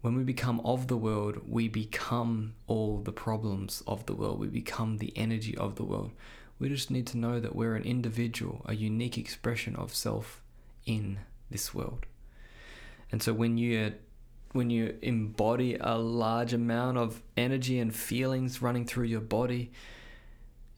when 0.01 0.15
we 0.15 0.23
become 0.23 0.59
of 0.61 0.87
the 0.87 0.97
world, 0.97 1.41
we 1.47 1.67
become 1.67 2.53
all 2.67 2.97
the 2.97 3.11
problems 3.11 3.83
of 3.87 4.05
the 4.07 4.15
world. 4.15 4.39
We 4.39 4.47
become 4.47 4.97
the 4.97 5.13
energy 5.15 5.55
of 5.55 5.75
the 5.75 5.83
world. 5.83 6.11
We 6.59 6.69
just 6.69 6.91
need 6.91 7.07
to 7.07 7.17
know 7.17 7.39
that 7.39 7.55
we're 7.55 7.75
an 7.75 7.83
individual, 7.83 8.63
a 8.65 8.75
unique 8.75 9.17
expression 9.17 9.75
of 9.75 9.93
self 9.93 10.41
in 10.85 11.19
this 11.49 11.73
world. 11.73 12.05
And 13.11 13.21
so 13.21 13.33
when 13.33 13.57
you're 13.57 13.91
when 14.53 14.69
you 14.69 14.97
embody 15.01 15.77
a 15.79 15.95
large 15.95 16.53
amount 16.53 16.97
of 16.97 17.21
energy 17.37 17.79
and 17.79 17.95
feelings 17.95 18.61
running 18.61 18.85
through 18.85 19.05
your 19.05 19.21
body, 19.21 19.71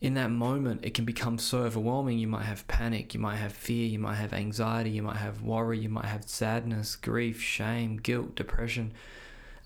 in 0.03 0.15
that 0.15 0.29
moment, 0.29 0.83
it 0.83 0.93
can 0.93 1.05
become 1.05 1.38
so 1.38 1.60
overwhelming. 1.60 2.19
You 2.19 2.27
might 2.27 2.43
have 2.43 2.67
panic, 2.67 3.13
you 3.13 3.22
might 3.22 3.38
have 3.38 3.53
fear, 3.53 3.88
you 3.88 4.00
might 4.00 4.15
have 4.15 4.33
anxiety, 4.33 4.89
you 4.89 5.01
might 5.01 5.15
have 5.15 5.41
worry, 5.41 5.79
you 5.79 5.88
might 5.88 6.07
have 6.07 6.27
sadness, 6.27 6.98
grief, 6.98 7.41
shame, 7.41 7.95
guilt, 7.95 8.36
depression, 8.36 8.91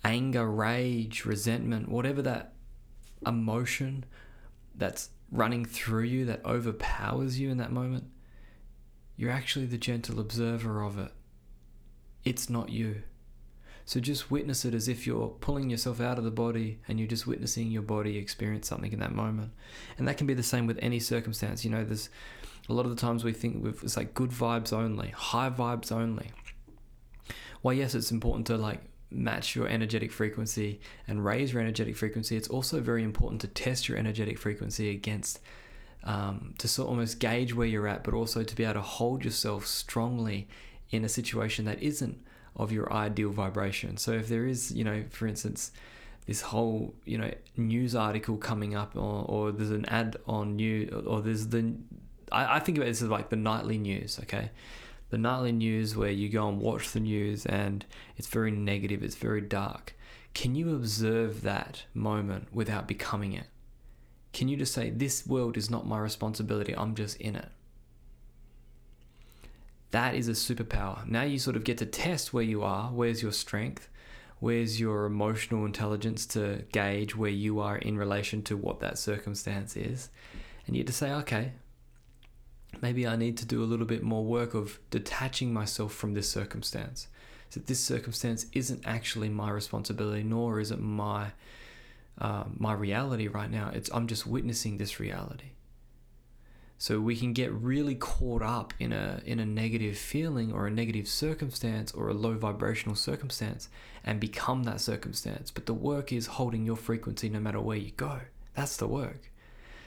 anger, 0.04 0.48
rage, 0.48 1.26
resentment, 1.26 1.90
whatever 1.90 2.22
that 2.22 2.54
emotion 3.26 4.06
that's 4.76 5.10
running 5.32 5.66
through 5.66 6.04
you 6.04 6.24
that 6.26 6.46
overpowers 6.46 7.40
you 7.40 7.50
in 7.50 7.58
that 7.58 7.72
moment. 7.72 8.04
You're 9.16 9.32
actually 9.32 9.66
the 9.66 9.80
gentle 9.80 10.20
observer 10.20 10.84
of 10.84 11.00
it. 11.00 11.14
It's 12.24 12.48
not 12.48 12.70
you. 12.70 13.02
So 13.88 14.02
just 14.02 14.30
witness 14.30 14.66
it 14.66 14.74
as 14.74 14.90
if 14.90 15.08
you're 15.08 15.30
pulling 15.40 15.70
yourself 15.70 16.02
out 16.02 16.18
of 16.18 16.26
the 16.26 16.30
body 16.30 16.78
and 16.90 17.00
you're 17.00 17.08
just 17.08 17.26
witnessing 17.26 17.72
your 17.72 17.84
body 17.84 18.18
experience 18.18 18.68
something 18.68 18.92
in 18.92 19.00
that 19.00 19.14
moment. 19.14 19.54
And 19.98 20.06
that 20.10 20.18
can 20.18 20.28
be 20.28 20.34
the 20.34 20.44
same 20.44 20.68
with 20.68 20.78
any 20.82 21.00
circumstance. 21.00 21.64
You 21.64 21.72
know, 21.72 21.86
there's 21.86 22.10
a 22.68 22.74
lot 22.74 22.86
of 22.86 22.90
the 22.94 23.00
times 23.00 23.24
we 23.24 23.32
think 23.32 23.66
it's 23.82 23.96
like 23.96 24.14
good 24.14 24.32
vibes 24.32 24.74
only, 24.74 25.12
high 25.12 25.50
vibes 25.50 25.90
only. 25.90 26.32
Well, 27.64 27.74
yes, 27.74 27.96
it's 27.96 28.12
important 28.12 28.46
to 28.48 28.58
like 28.58 28.82
match 29.10 29.56
your 29.56 29.70
energetic 29.70 30.12
frequency 30.12 30.82
and 31.08 31.24
raise 31.24 31.54
your 31.54 31.62
energetic 31.62 31.96
frequency. 31.96 32.36
It's 32.36 32.50
also 32.50 32.82
very 32.82 33.04
important 33.04 33.40
to 33.40 33.48
test 33.48 33.88
your 33.88 33.98
energetic 33.98 34.38
frequency 34.38 34.90
against 34.90 35.40
um, 36.04 36.56
to 36.58 36.68
sort 36.68 36.88
of 36.88 36.90
almost 36.90 37.20
gauge 37.20 37.54
where 37.54 37.66
you're 37.66 37.88
at, 37.88 38.04
but 38.04 38.14
also 38.14 38.44
to 38.44 38.54
be 38.54 38.66
able 38.66 38.74
to 38.74 38.82
hold 38.82 39.24
yourself 39.24 39.66
strongly 39.66 40.50
in 40.90 41.06
a 41.06 41.10
situation 41.10 41.64
that 41.64 41.82
isn't 41.82 42.22
of 42.58 42.72
your 42.72 42.92
ideal 42.92 43.30
vibration. 43.30 43.98
So 43.98 44.12
if 44.14 44.28
there 44.28 44.46
is, 44.46 44.72
you 44.72 44.84
know, 44.84 45.04
for 45.10 45.28
instance, 45.28 45.72
this 46.26 46.42
whole, 46.42 46.94
you 47.06 47.18
know, 47.18 47.32
news 47.56 47.96
article 47.96 48.36
coming 48.36 48.76
up, 48.76 48.96
or, 48.96 49.24
or 49.28 49.52
there's 49.52 49.72
an 49.72 49.86
ad 49.86 50.18
on 50.28 50.56
new, 50.58 51.04
or 51.08 51.22
there's 51.22 51.48
the, 51.48 51.74
I, 52.32 52.58
I 52.58 52.60
think 52.60 52.78
about 52.78 52.88
this 52.88 53.02
as 53.02 53.10
like 53.10 53.30
the 53.30 53.36
nightly 53.36 53.78
news, 53.78 54.20
okay? 54.24 54.50
The 55.10 55.18
nightly 55.18 55.54
news 55.54 55.96
where 55.96 56.12
you 56.12 56.28
go 56.28 56.50
and 56.50 56.60
watch 56.60 56.92
the 56.92 57.00
news 57.00 57.46
and 57.46 57.86
it's 58.18 58.28
very 58.28 58.52
negative, 58.52 59.04
it's 59.04 59.16
very 59.16 59.40
dark. 59.40 59.96
Can 60.34 60.54
you 60.54 60.76
observe 60.76 61.44
that 61.44 61.84
moment 61.94 62.54
without 62.54 62.88
becoming 62.88 63.34
it? 63.34 63.46
Can 64.34 64.50
you 64.50 64.58
just 64.58 64.74
say, 64.74 64.90
This 64.90 65.26
world 65.26 65.58
is 65.58 65.70
not 65.70 65.88
my 65.88 65.98
responsibility, 65.98 66.76
I'm 66.76 66.94
just 66.94 67.18
in 67.18 67.36
it? 67.36 67.50
That 69.98 70.14
is 70.14 70.28
a 70.28 70.34
superpower. 70.34 71.08
Now 71.08 71.24
you 71.24 71.40
sort 71.40 71.56
of 71.56 71.64
get 71.64 71.80
to 71.80 71.86
test 71.88 72.32
where 72.32 72.44
you 72.44 72.62
are, 72.62 72.92
where's 72.92 73.24
your 73.24 73.32
strength, 73.32 73.90
where's 74.40 74.80
your 74.80 75.06
emotional 75.06 75.66
intelligence 75.66 76.28
to 76.28 76.66
gauge 76.72 77.16
where 77.16 77.32
you 77.32 77.60
are 77.60 77.78
in 77.78 77.98
relation 77.98 78.44
to 78.44 78.56
what 78.56 78.80
that 78.82 79.00
circumstance 79.00 79.76
is. 79.76 80.10
And 80.68 80.76
you 80.76 80.84
get 80.84 80.88
to 80.88 80.94
say, 80.94 81.12
okay, 81.14 81.54
maybe 82.80 83.08
I 83.08 83.16
need 83.16 83.38
to 83.38 83.46
do 83.48 83.64
a 83.64 83.66
little 83.66 83.88
bit 83.88 84.04
more 84.04 84.24
work 84.24 84.54
of 84.54 84.78
detaching 84.92 85.52
myself 85.52 85.96
from 85.96 86.14
this 86.14 86.30
circumstance. 86.30 87.08
So 87.50 87.60
this 87.60 87.84
circumstance 87.84 88.46
isn't 88.54 88.84
actually 88.86 89.30
my 89.30 89.50
responsibility, 89.50 90.22
nor 90.22 90.60
is 90.60 90.70
it 90.70 90.80
my 90.80 91.32
uh, 92.20 92.44
my 92.56 92.74
reality 92.74 93.28
right 93.30 93.50
now. 93.50 93.72
It's 93.74 93.90
I'm 93.92 94.06
just 94.06 94.28
witnessing 94.28 94.78
this 94.78 95.00
reality. 95.00 95.57
So 96.80 97.00
we 97.00 97.16
can 97.16 97.34
get 97.34 97.52
really 97.52 97.96
caught 97.96 98.44
up 98.44 98.74
in 98.80 98.94
a 98.94 99.22
in 99.26 99.40
a 99.40 99.46
negative 99.46 99.98
feeling 99.98 100.52
or 100.52 100.68
a 100.68 100.72
negative 100.72 101.08
circumstance 101.08 101.92
or 101.92 102.08
a 102.08 102.14
low 102.14 102.36
vibrational 102.36 102.96
circumstance 102.96 103.68
and 104.04 104.20
become 104.20 104.64
that 104.64 104.80
circumstance. 104.80 105.50
But 105.50 105.66
the 105.66 105.74
work 105.74 106.14
is 106.14 106.28
holding 106.28 106.66
your 106.66 106.76
frequency 106.76 107.30
no 107.30 107.40
matter 107.40 107.60
where 107.60 107.78
you 107.78 107.92
go. 107.92 108.22
That's 108.54 108.78
the 108.78 108.88
work. 108.88 109.32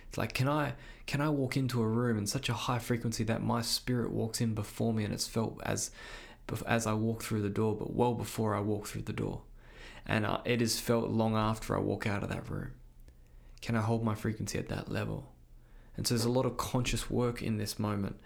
It's 0.08 0.18
like 0.18 0.34
can 0.34 0.48
I 0.48 0.74
can 1.06 1.20
I 1.20 1.28
walk 1.28 1.56
into 1.56 1.80
a 1.80 1.86
room 1.86 2.18
in 2.18 2.26
such 2.26 2.48
a 2.48 2.54
high 2.54 2.80
frequency 2.80 3.22
that 3.24 3.42
my 3.42 3.62
spirit 3.62 4.10
walks 4.10 4.40
in 4.40 4.54
before 4.54 4.92
me 4.92 5.04
and 5.04 5.14
it's 5.14 5.28
felt 5.28 5.60
as 5.64 5.92
as 6.66 6.88
I 6.88 6.94
walk 6.94 7.22
through 7.22 7.42
the 7.42 7.48
door, 7.48 7.76
but 7.76 7.94
well 7.94 8.14
before 8.14 8.56
I 8.56 8.60
walk 8.60 8.88
through 8.88 9.02
the 9.02 9.12
door, 9.12 9.42
and 10.04 10.26
uh, 10.26 10.40
it 10.44 10.60
is 10.60 10.80
felt 10.80 11.10
long 11.10 11.36
after 11.36 11.76
I 11.76 11.78
walk 11.78 12.08
out 12.08 12.24
of 12.24 12.28
that 12.30 12.50
room. 12.50 12.72
Can 13.60 13.76
I 13.76 13.82
hold 13.82 14.02
my 14.02 14.16
frequency 14.16 14.58
at 14.58 14.68
that 14.68 14.90
level? 14.90 15.29
And 16.00 16.06
so 16.06 16.14
there's 16.14 16.24
a 16.24 16.30
lot 16.30 16.46
of 16.46 16.56
conscious 16.56 17.10
work 17.10 17.42
in 17.42 17.58
this 17.58 17.78
moment 17.78 18.18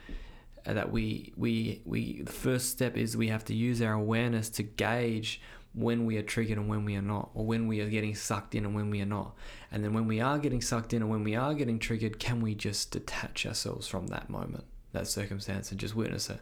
uh, 0.65 0.75
that 0.75 0.93
we 0.93 1.33
we 1.37 1.83
we 1.85 2.23
the 2.23 2.31
first 2.31 2.71
step 2.71 2.97
is 2.97 3.17
we 3.17 3.27
have 3.27 3.45
to 3.47 3.53
use 3.53 3.83
our 3.83 3.95
awareness 3.95 4.49
to 4.51 4.63
gauge 4.63 5.41
when 5.73 6.07
we 6.07 6.17
are 6.17 6.23
triggered 6.23 6.57
and 6.57 6.69
when 6.69 6.85
we 6.85 6.95
are 6.95 7.03
not, 7.03 7.31
or 7.35 7.45
when 7.45 7.67
we 7.67 7.81
are 7.81 7.89
getting 7.89 8.15
sucked 8.15 8.55
in 8.55 8.65
and 8.65 8.77
when 8.77 8.91
we 8.91 9.01
are 9.01 9.07
not. 9.07 9.35
And 9.73 9.83
then 9.83 9.93
when 9.93 10.07
we 10.07 10.21
are 10.21 10.39
getting 10.39 10.61
sucked 10.61 10.93
in 10.93 11.03
and 11.03 11.11
when 11.11 11.25
we 11.25 11.35
are 11.35 11.53
getting 11.53 11.81
triggered, 11.81 12.21
can 12.21 12.41
we 12.41 12.55
just 12.55 12.93
detach 12.93 13.45
ourselves 13.45 13.89
from 13.89 14.07
that 14.07 14.31
moment, 14.31 14.67
that 14.93 15.09
circumstance, 15.09 15.73
and 15.73 15.81
just 15.81 15.97
witness 15.97 16.31
it? 16.31 16.39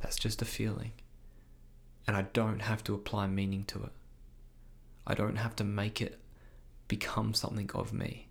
That's 0.00 0.16
just 0.16 0.42
a 0.42 0.44
feeling. 0.44 0.90
And 2.08 2.16
I 2.16 2.22
don't 2.22 2.58
have 2.58 2.82
to 2.82 2.94
apply 2.94 3.28
meaning 3.28 3.62
to 3.66 3.84
it. 3.84 3.92
I 5.06 5.14
don't 5.14 5.36
have 5.36 5.54
to 5.54 5.62
make 5.62 6.02
it 6.02 6.18
become 6.88 7.34
something 7.34 7.70
of 7.72 7.92
me. 7.92 8.26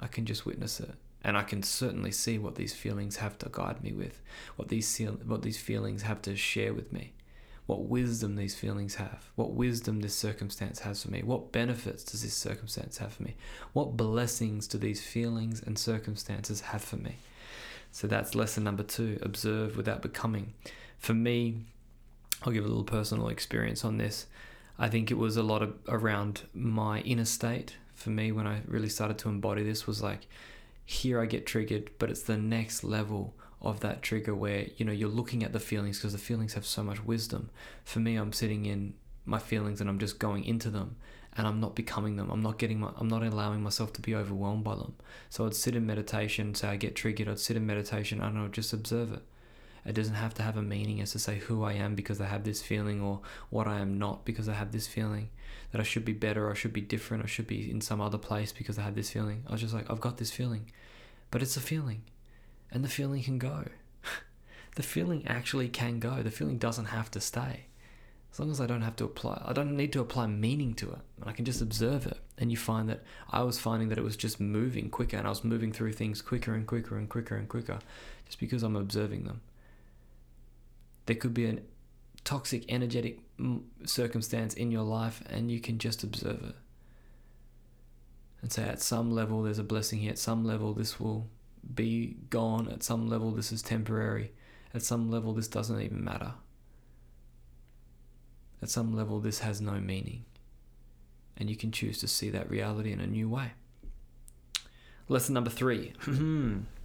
I 0.00 0.06
can 0.06 0.24
just 0.24 0.46
witness 0.46 0.80
it 0.80 0.94
and 1.22 1.36
I 1.36 1.42
can 1.42 1.62
certainly 1.62 2.12
see 2.12 2.38
what 2.38 2.54
these 2.54 2.74
feelings 2.74 3.16
have 3.16 3.38
to 3.38 3.48
guide 3.50 3.82
me 3.82 3.92
with, 3.92 4.20
what 4.56 4.68
these 4.68 4.98
what 5.26 5.42
these 5.42 5.58
feelings 5.58 6.02
have 6.02 6.22
to 6.22 6.36
share 6.36 6.72
with 6.72 6.92
me, 6.92 7.12
what 7.66 7.84
wisdom 7.84 8.36
these 8.36 8.54
feelings 8.54 8.96
have, 8.96 9.30
what 9.36 9.52
wisdom 9.52 10.00
this 10.00 10.14
circumstance 10.14 10.80
has 10.80 11.02
for 11.02 11.10
me, 11.10 11.22
what 11.22 11.52
benefits 11.52 12.04
does 12.04 12.22
this 12.22 12.34
circumstance 12.34 12.98
have 12.98 13.12
for 13.12 13.22
me, 13.22 13.36
what 13.72 13.96
blessings 13.96 14.66
do 14.66 14.78
these 14.78 15.02
feelings 15.02 15.62
and 15.62 15.78
circumstances 15.78 16.60
have 16.62 16.82
for 16.82 16.96
me. 16.96 17.16
So 17.92 18.06
that's 18.06 18.34
lesson 18.34 18.64
number 18.64 18.82
two: 18.82 19.18
observe 19.22 19.76
without 19.76 20.00
becoming. 20.00 20.54
For 20.98 21.14
me, 21.14 21.60
I'll 22.42 22.52
give 22.52 22.64
a 22.64 22.68
little 22.68 22.84
personal 22.84 23.28
experience 23.28 23.84
on 23.84 23.98
this. 23.98 24.26
I 24.78 24.88
think 24.88 25.10
it 25.10 25.18
was 25.18 25.36
a 25.36 25.42
lot 25.42 25.62
of 25.62 25.74
around 25.88 26.42
my 26.54 27.00
inner 27.00 27.26
state 27.26 27.76
for 27.94 28.08
me 28.08 28.32
when 28.32 28.46
I 28.46 28.62
really 28.66 28.88
started 28.88 29.18
to 29.18 29.28
embody 29.28 29.62
this 29.62 29.86
was 29.86 30.02
like 30.02 30.26
here 30.90 31.20
I 31.20 31.26
get 31.26 31.46
triggered, 31.46 31.92
but 32.00 32.10
it's 32.10 32.24
the 32.24 32.36
next 32.36 32.82
level 32.82 33.36
of 33.62 33.78
that 33.78 34.02
trigger 34.02 34.34
where 34.34 34.66
you 34.76 34.84
know 34.84 34.90
you're 34.90 35.08
looking 35.08 35.44
at 35.44 35.52
the 35.52 35.60
feelings 35.60 35.98
because 35.98 36.12
the 36.12 36.18
feelings 36.18 36.54
have 36.54 36.66
so 36.66 36.82
much 36.82 37.04
wisdom. 37.04 37.48
For 37.84 38.00
me, 38.00 38.16
I'm 38.16 38.32
sitting 38.32 38.66
in 38.66 38.94
my 39.24 39.38
feelings 39.38 39.80
and 39.80 39.88
I'm 39.88 40.00
just 40.00 40.18
going 40.18 40.44
into 40.44 40.68
them 40.68 40.96
and 41.36 41.46
I'm 41.46 41.60
not 41.60 41.76
becoming 41.76 42.16
them. 42.16 42.28
I'm 42.28 42.42
not 42.42 42.58
getting 42.58 42.80
my 42.80 42.90
I'm 42.96 43.06
not 43.06 43.22
allowing 43.22 43.62
myself 43.62 43.92
to 43.94 44.00
be 44.02 44.16
overwhelmed 44.16 44.64
by 44.64 44.74
them. 44.74 44.96
So 45.28 45.46
I'd 45.46 45.54
sit 45.54 45.76
in 45.76 45.86
meditation, 45.86 46.56
say 46.56 46.66
I 46.66 46.76
get 46.76 46.96
triggered, 46.96 47.28
I'd 47.28 47.38
sit 47.38 47.56
in 47.56 47.66
meditation 47.66 48.20
and 48.20 48.36
I'd 48.36 48.52
just 48.52 48.72
observe 48.72 49.12
it. 49.12 49.22
It 49.84 49.94
doesn't 49.94 50.14
have 50.14 50.34
to 50.34 50.42
have 50.42 50.56
a 50.56 50.62
meaning 50.62 51.00
as 51.00 51.12
to 51.12 51.18
say 51.18 51.38
who 51.38 51.64
I 51.64 51.72
am 51.72 51.94
because 51.94 52.20
I 52.20 52.26
have 52.26 52.44
this 52.44 52.62
feeling 52.62 53.00
or 53.00 53.20
what 53.48 53.66
I 53.66 53.80
am 53.80 53.98
not 53.98 54.24
because 54.24 54.48
I 54.48 54.54
have 54.54 54.72
this 54.72 54.86
feeling. 54.86 55.30
That 55.72 55.80
I 55.80 55.84
should 55.84 56.04
be 56.04 56.12
better 56.12 56.48
or 56.48 56.50
I 56.50 56.54
should 56.54 56.72
be 56.72 56.80
different 56.80 57.24
or 57.24 57.28
should 57.28 57.46
be 57.46 57.70
in 57.70 57.80
some 57.80 58.00
other 58.00 58.18
place 58.18 58.52
because 58.52 58.78
I 58.78 58.82
have 58.82 58.94
this 58.94 59.10
feeling. 59.10 59.44
I 59.46 59.52
was 59.52 59.60
just 59.60 59.74
like, 59.74 59.90
I've 59.90 60.00
got 60.00 60.18
this 60.18 60.30
feeling. 60.30 60.70
But 61.30 61.42
it's 61.42 61.56
a 61.56 61.60
feeling. 61.60 62.02
And 62.72 62.84
the 62.84 62.88
feeling 62.88 63.22
can 63.22 63.38
go. 63.38 63.64
the 64.76 64.82
feeling 64.82 65.26
actually 65.26 65.68
can 65.68 65.98
go. 65.98 66.22
The 66.22 66.30
feeling 66.30 66.58
doesn't 66.58 66.86
have 66.86 67.10
to 67.12 67.20
stay. 67.20 67.66
As 68.32 68.38
long 68.38 68.50
as 68.50 68.60
I 68.60 68.66
don't 68.66 68.82
have 68.82 68.96
to 68.96 69.04
apply, 69.04 69.42
I 69.44 69.52
don't 69.52 69.76
need 69.76 69.92
to 69.92 70.00
apply 70.00 70.28
meaning 70.28 70.74
to 70.74 70.90
it. 70.92 71.00
I 71.24 71.32
can 71.32 71.44
just 71.44 71.60
observe 71.60 72.06
it. 72.06 72.18
And 72.38 72.50
you 72.50 72.56
find 72.56 72.88
that 72.88 73.02
I 73.30 73.42
was 73.42 73.58
finding 73.58 73.88
that 73.88 73.98
it 73.98 74.04
was 74.04 74.16
just 74.16 74.38
moving 74.38 74.88
quicker 74.88 75.16
and 75.16 75.26
I 75.26 75.30
was 75.30 75.42
moving 75.42 75.72
through 75.72 75.94
things 75.94 76.22
quicker 76.22 76.54
and 76.54 76.66
quicker 76.66 76.96
and 76.96 77.08
quicker 77.08 77.36
and 77.36 77.48
quicker 77.48 77.80
just 78.26 78.38
because 78.38 78.62
I'm 78.62 78.76
observing 78.76 79.24
them. 79.24 79.40
There 81.06 81.16
could 81.16 81.34
be 81.34 81.46
a 81.46 81.58
toxic, 82.24 82.64
energetic 82.68 83.20
mm, 83.38 83.62
circumstance 83.84 84.54
in 84.54 84.70
your 84.70 84.82
life, 84.82 85.22
and 85.28 85.50
you 85.50 85.60
can 85.60 85.78
just 85.78 86.02
observe 86.02 86.42
it. 86.42 86.56
And 88.42 88.52
say, 88.52 88.64
at 88.64 88.80
some 88.80 89.10
level, 89.10 89.42
there's 89.42 89.58
a 89.58 89.64
blessing 89.64 90.00
here. 90.00 90.12
At 90.12 90.18
some 90.18 90.44
level, 90.44 90.72
this 90.72 90.98
will 90.98 91.28
be 91.74 92.16
gone. 92.30 92.68
At 92.68 92.82
some 92.82 93.08
level, 93.08 93.32
this 93.32 93.52
is 93.52 93.62
temporary. 93.62 94.32
At 94.72 94.82
some 94.82 95.10
level, 95.10 95.34
this 95.34 95.48
doesn't 95.48 95.80
even 95.80 96.02
matter. 96.04 96.34
At 98.62 98.70
some 98.70 98.94
level, 98.94 99.20
this 99.20 99.40
has 99.40 99.60
no 99.60 99.72
meaning. 99.72 100.24
And 101.36 101.50
you 101.50 101.56
can 101.56 101.72
choose 101.72 101.98
to 101.98 102.08
see 102.08 102.30
that 102.30 102.50
reality 102.50 102.92
in 102.92 103.00
a 103.00 103.06
new 103.06 103.28
way. 103.28 103.52
Lesson 105.08 105.34
number 105.34 105.50
three. 105.50 105.92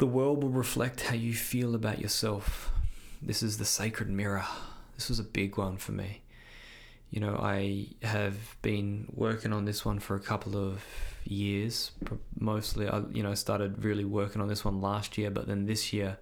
The 0.00 0.06
world 0.06 0.42
will 0.42 0.48
reflect 0.48 1.02
how 1.02 1.14
you 1.14 1.34
feel 1.34 1.74
about 1.74 1.98
yourself. 1.98 2.72
This 3.20 3.42
is 3.42 3.58
the 3.58 3.66
sacred 3.66 4.08
mirror. 4.08 4.46
This 4.94 5.10
was 5.10 5.18
a 5.18 5.22
big 5.22 5.58
one 5.58 5.76
for 5.76 5.92
me. 5.92 6.22
You 7.10 7.20
know, 7.20 7.36
I 7.36 7.88
have 8.00 8.56
been 8.62 9.12
working 9.12 9.52
on 9.52 9.66
this 9.66 9.84
one 9.84 9.98
for 9.98 10.16
a 10.16 10.20
couple 10.20 10.56
of 10.56 10.82
years. 11.24 11.90
Mostly, 12.38 12.88
I 12.88 13.02
you 13.12 13.22
know 13.22 13.34
started 13.34 13.84
really 13.84 14.06
working 14.06 14.40
on 14.40 14.48
this 14.48 14.64
one 14.64 14.80
last 14.80 15.18
year, 15.18 15.30
but 15.30 15.46
then 15.46 15.66
this 15.66 15.92
year, 15.92 16.16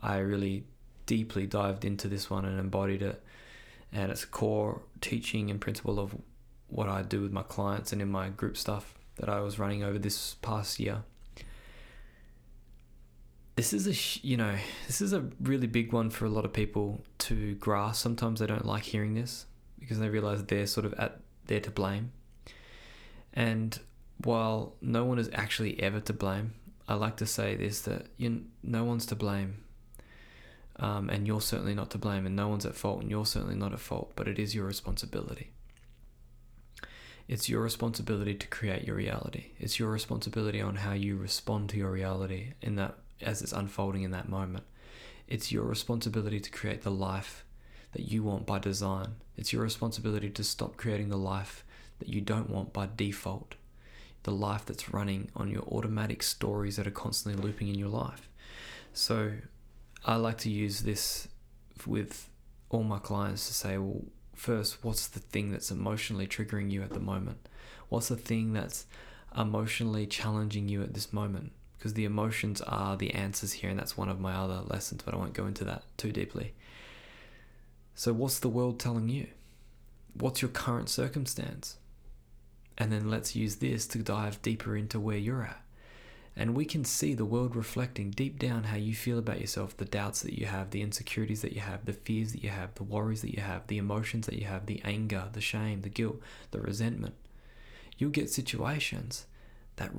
I 0.00 0.18
really 0.18 0.64
deeply 1.06 1.46
dived 1.46 1.84
into 1.84 2.08
this 2.08 2.28
one 2.28 2.44
and 2.44 2.58
embodied 2.58 3.02
it. 3.02 3.22
and 3.92 4.10
it's 4.10 4.24
a 4.24 4.26
core 4.26 4.82
teaching 5.00 5.48
and 5.48 5.60
principle 5.60 6.00
of 6.00 6.16
what 6.66 6.88
I 6.88 7.02
do 7.02 7.20
with 7.22 7.30
my 7.30 7.44
clients 7.44 7.92
and 7.92 8.02
in 8.02 8.10
my 8.10 8.30
group 8.30 8.56
stuff 8.56 8.96
that 9.18 9.28
I 9.28 9.38
was 9.42 9.60
running 9.60 9.84
over 9.84 10.00
this 10.00 10.34
past 10.42 10.80
year. 10.80 11.04
This 13.62 13.72
is 13.72 13.86
a 13.86 14.26
you 14.26 14.36
know 14.36 14.56
this 14.88 15.00
is 15.00 15.12
a 15.12 15.20
really 15.40 15.68
big 15.68 15.92
one 15.92 16.10
for 16.10 16.24
a 16.24 16.28
lot 16.28 16.44
of 16.44 16.52
people 16.52 17.00
to 17.18 17.54
grasp. 17.54 18.02
Sometimes 18.02 18.40
they 18.40 18.46
don't 18.46 18.66
like 18.66 18.82
hearing 18.82 19.14
this 19.14 19.46
because 19.78 20.00
they 20.00 20.08
realize 20.08 20.42
they're 20.42 20.66
sort 20.66 20.84
of 20.84 20.92
at 20.94 21.20
there 21.46 21.60
to 21.60 21.70
blame. 21.70 22.10
And 23.32 23.78
while 24.24 24.74
no 24.80 25.04
one 25.04 25.20
is 25.20 25.30
actually 25.32 25.80
ever 25.80 26.00
to 26.00 26.12
blame, 26.12 26.54
I 26.88 26.94
like 26.94 27.18
to 27.18 27.26
say 27.26 27.54
this 27.54 27.82
that 27.82 28.06
you 28.16 28.46
no 28.64 28.82
one's 28.82 29.06
to 29.06 29.14
blame 29.14 29.62
um, 30.80 31.08
and 31.08 31.28
you're 31.28 31.40
certainly 31.40 31.76
not 31.76 31.90
to 31.90 31.98
blame, 31.98 32.26
and 32.26 32.34
no 32.34 32.48
one's 32.48 32.66
at 32.66 32.74
fault, 32.74 33.02
and 33.02 33.10
you're 33.12 33.24
certainly 33.24 33.54
not 33.54 33.72
at 33.72 33.78
fault, 33.78 34.10
but 34.16 34.26
it 34.26 34.40
is 34.40 34.56
your 34.56 34.66
responsibility. 34.66 35.52
It's 37.28 37.48
your 37.48 37.62
responsibility 37.62 38.34
to 38.34 38.46
create 38.48 38.82
your 38.88 38.96
reality. 38.96 39.52
It's 39.60 39.78
your 39.78 39.92
responsibility 39.92 40.60
on 40.60 40.74
how 40.74 40.94
you 40.94 41.16
respond 41.16 41.70
to 41.70 41.76
your 41.76 41.92
reality 41.92 42.54
in 42.60 42.74
that 42.74 42.98
as 43.20 43.42
it's 43.42 43.52
unfolding 43.52 44.02
in 44.02 44.10
that 44.12 44.28
moment. 44.28 44.64
It's 45.28 45.52
your 45.52 45.64
responsibility 45.64 46.40
to 46.40 46.50
create 46.50 46.82
the 46.82 46.90
life 46.90 47.44
that 47.92 48.10
you 48.10 48.22
want 48.22 48.46
by 48.46 48.58
design. 48.58 49.16
It's 49.36 49.52
your 49.52 49.62
responsibility 49.62 50.30
to 50.30 50.44
stop 50.44 50.76
creating 50.76 51.08
the 51.08 51.16
life 51.16 51.64
that 51.98 52.08
you 52.08 52.20
don't 52.20 52.50
want 52.50 52.72
by 52.72 52.88
default. 52.96 53.54
The 54.24 54.32
life 54.32 54.64
that's 54.64 54.92
running 54.92 55.30
on 55.34 55.50
your 55.50 55.62
automatic 55.62 56.22
stories 56.22 56.76
that 56.76 56.86
are 56.86 56.92
constantly 56.92 57.42
looping 57.42 57.68
in 57.68 57.74
your 57.74 57.88
life. 57.88 58.28
So 58.92 59.32
I 60.04 60.16
like 60.16 60.38
to 60.38 60.50
use 60.50 60.80
this 60.80 61.28
with 61.86 62.28
all 62.70 62.84
my 62.84 62.98
clients 62.98 63.46
to 63.48 63.54
say, 63.54 63.78
well, 63.78 64.04
first, 64.34 64.84
what's 64.84 65.06
the 65.06 65.20
thing 65.20 65.50
that's 65.50 65.70
emotionally 65.70 66.26
triggering 66.26 66.70
you 66.70 66.82
at 66.82 66.90
the 66.90 67.00
moment? 67.00 67.48
What's 67.88 68.08
the 68.08 68.16
thing 68.16 68.52
that's 68.52 68.86
emotionally 69.36 70.06
challenging 70.06 70.68
you 70.68 70.82
at 70.82 70.94
this 70.94 71.12
moment? 71.12 71.52
Because 71.82 71.94
the 71.94 72.04
emotions 72.04 72.60
are 72.60 72.96
the 72.96 73.12
answers 73.12 73.54
here, 73.54 73.68
and 73.68 73.76
that's 73.76 73.96
one 73.96 74.08
of 74.08 74.20
my 74.20 74.34
other 74.34 74.60
lessons, 74.68 75.02
but 75.04 75.14
I 75.14 75.16
won't 75.16 75.32
go 75.32 75.46
into 75.46 75.64
that 75.64 75.82
too 75.96 76.12
deeply. 76.12 76.54
So, 77.96 78.12
what's 78.12 78.38
the 78.38 78.48
world 78.48 78.78
telling 78.78 79.08
you? 79.08 79.26
What's 80.14 80.42
your 80.42 80.50
current 80.50 80.88
circumstance? 80.88 81.78
And 82.78 82.92
then 82.92 83.10
let's 83.10 83.34
use 83.34 83.56
this 83.56 83.88
to 83.88 83.98
dive 83.98 84.40
deeper 84.42 84.76
into 84.76 85.00
where 85.00 85.16
you're 85.16 85.42
at 85.42 85.62
and 86.34 86.54
we 86.54 86.64
can 86.64 86.84
see 86.84 87.14
the 87.14 87.26
world 87.26 87.54
reflecting 87.54 88.10
deep 88.10 88.38
down 88.38 88.64
how 88.64 88.76
you 88.76 88.94
feel 88.94 89.18
about 89.18 89.40
yourself, 89.40 89.76
the 89.76 89.84
doubts 89.84 90.22
that 90.22 90.38
you 90.38 90.46
have, 90.46 90.70
the 90.70 90.80
insecurities 90.80 91.42
that 91.42 91.52
you 91.52 91.60
have, 91.60 91.84
the 91.84 91.92
fears 91.92 92.32
that 92.32 92.42
you 92.42 92.48
have, 92.48 92.74
the 92.74 92.84
worries 92.84 93.20
that 93.20 93.34
you 93.34 93.42
have, 93.42 93.66
the 93.66 93.76
emotions 93.76 94.26
that 94.26 94.38
you 94.38 94.46
have, 94.46 94.64
the 94.64 94.80
anger, 94.82 95.28
the 95.32 95.42
shame, 95.42 95.82
the 95.82 95.90
guilt, 95.90 96.20
the 96.50 96.60
resentment. 96.60 97.14
You'll 97.98 98.10
get 98.10 98.30
situations 98.30 99.26
that 99.76 99.90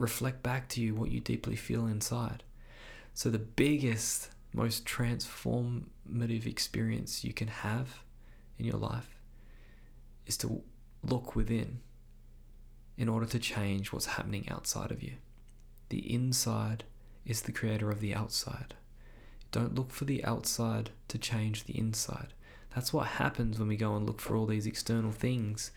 reflect 0.00 0.42
back 0.42 0.66
to 0.70 0.80
you 0.80 0.94
what 0.94 1.10
you 1.10 1.20
deeply 1.20 1.54
feel 1.54 1.86
inside. 1.86 2.42
So, 3.12 3.28
the 3.28 3.38
biggest, 3.38 4.30
most 4.52 4.86
transformative 4.86 6.46
experience 6.46 7.22
you 7.22 7.32
can 7.32 7.48
have 7.48 8.02
in 8.58 8.64
your 8.64 8.78
life 8.78 9.16
is 10.26 10.36
to 10.38 10.62
look 11.02 11.36
within 11.36 11.80
in 12.96 13.08
order 13.08 13.26
to 13.26 13.38
change 13.38 13.92
what's 13.92 14.06
happening 14.06 14.48
outside 14.48 14.90
of 14.90 15.02
you. 15.02 15.14
The 15.90 16.12
inside 16.12 16.84
is 17.26 17.42
the 17.42 17.52
creator 17.52 17.90
of 17.90 18.00
the 18.00 18.14
outside. 18.14 18.74
Don't 19.52 19.74
look 19.74 19.90
for 19.90 20.04
the 20.04 20.24
outside 20.24 20.90
to 21.08 21.18
change 21.18 21.64
the 21.64 21.78
inside. 21.78 22.32
That's 22.74 22.92
what 22.92 23.06
happens 23.06 23.58
when 23.58 23.68
we 23.68 23.76
go 23.76 23.96
and 23.96 24.06
look 24.06 24.20
for 24.20 24.36
all 24.36 24.46
these 24.46 24.66
external 24.66 25.10
things 25.10 25.72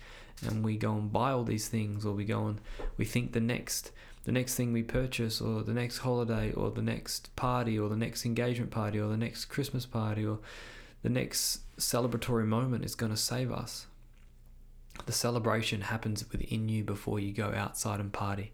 and 0.46 0.64
we 0.64 0.78
go 0.78 0.94
and 0.94 1.12
buy 1.12 1.32
all 1.32 1.44
these 1.44 1.68
things 1.68 2.06
or 2.06 2.14
we 2.14 2.26
go 2.26 2.46
and 2.46 2.62
we 2.98 3.06
think 3.06 3.32
the 3.32 3.40
next 3.40 3.92
the 4.24 4.32
next 4.32 4.56
thing 4.56 4.72
we 4.72 4.84
purchase 4.84 5.42
or 5.42 5.64
the 5.64 5.74
next 5.74 6.00
holiday 6.00 6.52
or 6.54 6.72
the 6.72 6.82
next 6.82 7.36
party 7.36 7.78
or 7.78 7.90
the 7.90 7.98
next 7.98 8.26
engagement 8.26 8.72
party 8.72 9.00
or 9.00 9.08
the 9.08 9.18
next 9.18 9.46
Christmas 9.46 9.86
party 9.86 10.26
or 10.26 10.40
the 11.02 11.10
next 11.10 11.60
celebratory 11.78 12.46
moment 12.46 12.86
is 12.86 12.96
going 12.96 13.12
to 13.12 13.18
save 13.18 13.52
us. 13.52 13.88
The 15.06 15.12
celebration 15.12 15.82
happens 15.82 16.24
within 16.32 16.70
you 16.70 16.84
before 16.84 17.20
you 17.20 17.34
go 17.34 17.54
outside 17.54 18.00
and 18.00 18.14
party. 18.14 18.54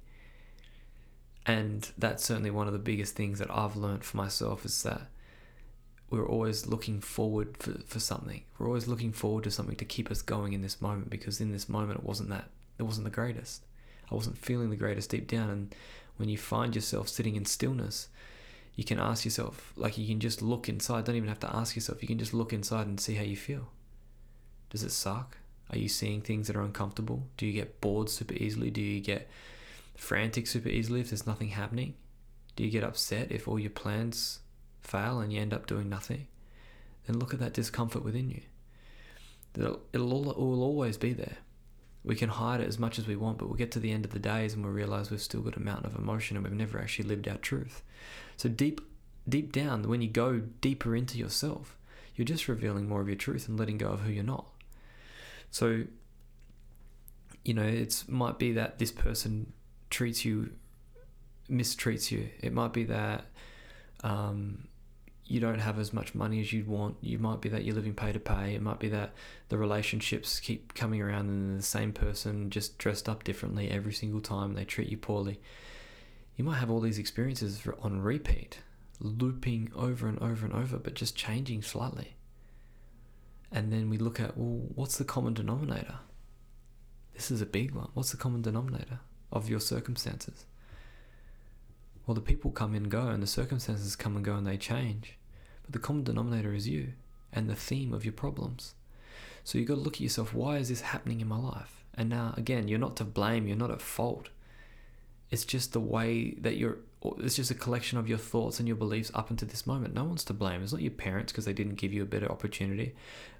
And 1.46 1.90
that's 1.98 2.24
certainly 2.24 2.52
one 2.52 2.68
of 2.68 2.74
the 2.74 2.80
biggest 2.80 3.16
things 3.16 3.40
that 3.40 3.52
I've 3.52 3.76
learned 3.76 4.04
for 4.04 4.18
myself 4.18 4.66
is 4.66 4.82
that 4.84 5.02
we're 6.10 6.28
always 6.28 6.66
looking 6.66 7.02
forward 7.02 7.58
for, 7.58 7.74
for 7.86 8.00
something. 8.00 8.44
We're 8.58 8.68
always 8.68 8.88
looking 8.88 9.12
forward 9.12 9.44
to 9.44 9.52
something 9.52 9.76
to 9.76 9.86
keep 9.86 10.10
us 10.10 10.24
going 10.24 10.54
in 10.54 10.62
this 10.62 10.82
moment 10.82 11.10
because 11.12 11.40
in 11.40 11.52
this 11.52 11.70
moment 11.70 12.00
it 12.00 12.06
wasn't 12.06 12.30
that 12.30 12.50
it 12.80 12.84
wasn't 12.84 13.06
the 13.06 13.12
greatest. 13.12 13.64
I 14.12 14.16
wasn't 14.16 14.38
feeling 14.38 14.70
the 14.70 14.76
greatest 14.76 15.10
deep 15.10 15.28
down 15.28 15.50
and 15.50 15.76
when 16.18 16.30
you 16.30 16.38
find 16.38 16.76
yourself 16.76 17.08
sitting 17.08 17.36
in 17.36 17.46
stillness, 17.46 18.10
you 18.76 18.84
can 18.84 19.00
ask 19.00 19.24
yourself, 19.24 19.74
like 19.76 19.98
you 19.98 20.08
can 20.08 20.20
just 20.20 20.42
look 20.42 20.68
inside, 20.68 21.06
don't 21.06 21.16
even 21.16 21.30
have 21.30 21.40
to 21.40 21.56
ask 21.56 21.76
yourself, 21.76 22.02
you 22.02 22.08
can 22.08 22.20
just 22.20 22.34
look 22.34 22.52
inside 22.52 22.88
and 22.88 23.00
see 23.00 23.16
how 23.16 23.24
you 23.24 23.38
feel. 23.38 23.70
Does 24.70 24.84
it 24.84 24.92
suck? 24.92 25.38
Are 25.72 25.78
you 25.78 25.88
seeing 25.88 26.22
things 26.22 26.48
that 26.48 26.56
are 26.56 26.62
uncomfortable? 26.62 27.28
Do 27.38 27.46
you 27.46 27.54
get 27.54 27.80
bored 27.80 28.10
super 28.10 28.34
easily? 28.34 28.70
Do 28.70 28.82
you 28.82 29.00
get 29.00 29.30
frantic 29.96 30.48
super 30.48 30.70
easily 30.70 31.00
if 31.00 31.10
there's 31.10 31.28
nothing 31.28 31.50
happening? 31.50 31.94
Do 32.56 32.64
you 32.64 32.72
get 32.72 32.84
upset 32.84 33.32
if 33.32 33.48
all 33.48 33.60
your 33.60 33.70
plans 33.70 34.40
fail 34.82 35.20
and 35.20 35.32
you 35.32 35.40
end 35.40 35.54
up 35.54 35.68
doing 35.68 35.90
nothing? 35.90 36.28
Then 37.06 37.20
look 37.20 37.34
at 37.34 37.40
that 37.40 37.54
discomfort 37.54 38.04
within 38.04 38.30
you. 38.30 38.42
It'll, 39.56 39.82
it'll, 39.94 40.32
it 40.32 40.38
will 40.38 40.64
always 40.64 40.98
be 40.98 41.14
there. 41.14 41.38
We 42.04 42.16
can 42.16 42.30
hide 42.30 42.62
it 42.62 42.68
as 42.68 42.80
much 42.80 42.98
as 42.98 43.08
we 43.08 43.16
want, 43.16 43.38
but 43.38 43.48
we'll 43.48 43.58
get 43.58 43.72
to 43.74 43.80
the 43.80 43.92
end 43.92 44.06
of 44.06 44.12
the 44.12 44.20
days 44.20 44.54
and 44.54 44.64
we'll 44.64 44.74
realize 44.74 45.12
we've 45.12 45.22
still 45.22 45.42
got 45.42 45.58
a 45.58 45.62
mountain 45.62 45.86
of 45.86 45.96
emotion 45.96 46.38
and 46.38 46.46
we've 46.46 46.56
never 46.56 46.80
actually 46.80 47.10
lived 47.10 47.28
our 47.28 47.38
truth. 47.38 47.84
So 48.38 48.48
deep, 48.48 48.80
deep 49.28 49.52
down, 49.52 49.84
when 49.84 50.02
you 50.02 50.08
go 50.08 50.40
deeper 50.62 50.96
into 50.96 51.18
yourself, 51.18 51.78
you're 52.16 52.26
just 52.26 52.48
revealing 52.48 52.88
more 52.88 53.02
of 53.02 53.08
your 53.08 53.18
truth 53.18 53.48
and 53.48 53.60
letting 53.60 53.78
go 53.78 53.90
of 53.90 54.02
who 54.02 54.12
you're 54.12 54.24
not. 54.24 54.46
So, 55.52 55.84
you 57.44 57.54
know, 57.54 57.64
it 57.64 58.04
might 58.08 58.40
be 58.40 58.54
that 58.54 58.80
this 58.80 58.92
person 58.92 59.52
treats 59.90 60.24
you, 60.24 60.52
mistreats 61.50 62.12
you. 62.12 62.30
It 62.40 62.54
might 62.54 62.72
be 62.72 62.86
that 62.86 63.26
um, 64.04 64.69
you 65.30 65.40
don't 65.40 65.60
have 65.60 65.80
as 65.80 65.94
much 65.94 66.16
money 66.16 66.42
as 66.42 66.52
you'd 66.52 66.68
want. 66.68 66.98
You 67.02 67.20
might 67.20 67.40
be 67.40 67.50
that 67.50 67.64
you're 67.64 67.76
living 67.76 67.94
pay 67.94 68.12
to 68.12 68.20
pay. 68.20 68.56
It 68.56 68.62
might 68.62 68.80
be 68.80 68.90
that 68.90 69.14
the 69.50 69.58
relationships 69.58 70.40
keep 70.40 70.74
coming 70.74 71.02
around 71.02 71.30
and 71.30 71.60
the 71.60 71.64
same 71.64 71.94
person 71.94 72.50
just 72.50 72.78
dressed 72.78 73.08
up 73.08 73.24
differently 73.24 73.70
every 73.70 73.94
single 73.94 74.22
time. 74.22 74.54
They 74.54 74.66
treat 74.66 74.90
you 74.90 74.98
poorly. 74.98 75.40
You 76.36 76.44
might 76.44 76.58
have 76.58 76.70
all 76.70 76.80
these 76.80 76.98
experiences 76.98 77.62
on 77.82 78.02
repeat, 78.02 78.60
looping 79.00 79.72
over 79.76 80.08
and 80.08 80.20
over 80.20 80.46
and 80.46 80.56
over, 80.56 80.78
but 80.78 80.94
just 80.94 81.16
changing 81.16 81.62
slightly. 81.62 82.16
And 83.52 83.72
then 83.72 83.90
we 83.90 83.98
look 83.98 84.20
at, 84.20 84.38
well, 84.38 84.68
what's 84.76 84.98
the 84.98 85.06
common 85.06 85.34
denominator? 85.34 86.00
This 87.14 87.32
is 87.32 87.42
a 87.42 87.46
big 87.46 87.76
one. 87.76 87.90
What's 87.94 88.12
the 88.12 88.18
common 88.18 88.42
denominator? 88.42 89.00
of 89.32 89.50
your 89.50 89.60
circumstances. 89.60 90.46
Well, 92.06 92.16
the 92.16 92.22
people 92.22 92.52
come 92.52 92.74
and 92.74 92.90
go, 92.90 93.08
and 93.08 93.22
the 93.22 93.28
circumstances 93.28 93.96
come 93.96 94.16
and 94.16 94.26
go, 94.26 94.36
and 94.36 94.48
they 94.48 94.58
change. 94.58 95.18
But 95.70 95.74
the 95.74 95.86
common 95.86 96.04
denominator 96.04 96.52
is 96.52 96.68
you 96.68 96.94
and 97.32 97.48
the 97.48 97.56
theme 97.56 97.94
of 97.94 98.04
your 98.04 98.12
problems. 98.12 98.74
So 99.44 99.60
you've 99.60 99.68
got 99.68 99.76
to 99.76 99.82
look 99.82 99.96
at 99.96 100.02
yourself 100.02 100.34
why 100.34 100.58
is 100.58 100.70
this 100.70 100.82
happening 100.82 101.22
in 101.22 101.28
my 101.28 101.38
life? 101.38 101.84
And 101.94 102.10
now, 102.10 102.34
again, 102.38 102.68
you're 102.68 102.80
not 102.80 102.96
to 102.98 103.04
blame, 103.04 103.46
you're 103.46 103.56
not 103.56 103.70
at 103.70 103.80
fault. 103.82 104.30
It's 105.30 105.46
just 105.46 105.74
the 105.74 105.80
way 105.80 106.32
that 106.40 106.58
you're, 106.58 106.78
it's 107.20 107.36
just 107.36 107.52
a 107.52 107.56
collection 107.56 108.00
of 108.00 108.10
your 108.10 108.18
thoughts 108.18 108.58
and 108.58 108.68
your 108.68 108.78
beliefs 108.78 109.12
up 109.14 109.30
until 109.30 109.48
this 109.48 109.68
moment. 109.68 109.94
No 109.94 110.06
one's 110.06 110.24
to 110.26 110.34
blame. 110.34 110.64
It's 110.64 110.72
not 110.72 110.82
your 110.82 110.90
parents 110.90 111.32
because 111.32 111.46
they 111.46 111.54
didn't 111.54 111.76
give 111.76 111.94
you 111.94 112.02
a 112.02 112.08
better 112.08 112.32
opportunity 112.32 112.96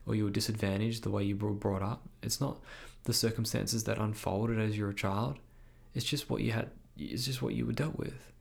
or 0.06 0.14
you 0.14 0.26
were 0.26 0.30
disadvantaged 0.30 1.02
the 1.02 1.10
way 1.10 1.24
you 1.24 1.36
were 1.36 1.50
brought 1.50 1.82
up. 1.82 2.08
It's 2.22 2.40
not 2.40 2.60
the 3.06 3.14
circumstances 3.14 3.86
that 3.86 3.98
unfolded 3.98 4.60
as 4.60 4.78
you're 4.78 4.92
a 4.92 4.96
child. 4.96 5.40
It's 5.96 6.06
just 6.06 6.30
what 6.30 6.42
you 6.42 6.52
had. 6.52 6.70
It's 6.96 7.26
just 7.26 7.42
what 7.42 7.56
you 7.56 7.66
were 7.66 7.74
dealt 7.74 7.98
with. 7.98 8.32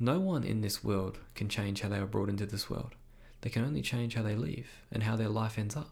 No 0.00 0.18
one 0.18 0.42
in 0.42 0.62
this 0.62 0.82
world 0.82 1.18
can 1.36 1.48
change 1.48 1.82
how 1.82 1.90
they 1.90 2.00
were 2.00 2.06
brought 2.06 2.28
into 2.28 2.46
this 2.46 2.68
world. 2.68 2.94
They 3.40 3.50
can 3.50 3.64
only 3.64 3.82
change 3.82 4.14
how 4.14 4.22
they 4.22 4.34
live 4.34 4.66
and 4.90 5.02
how 5.02 5.16
their 5.16 5.28
life 5.28 5.58
ends 5.58 5.76
up. 5.76 5.90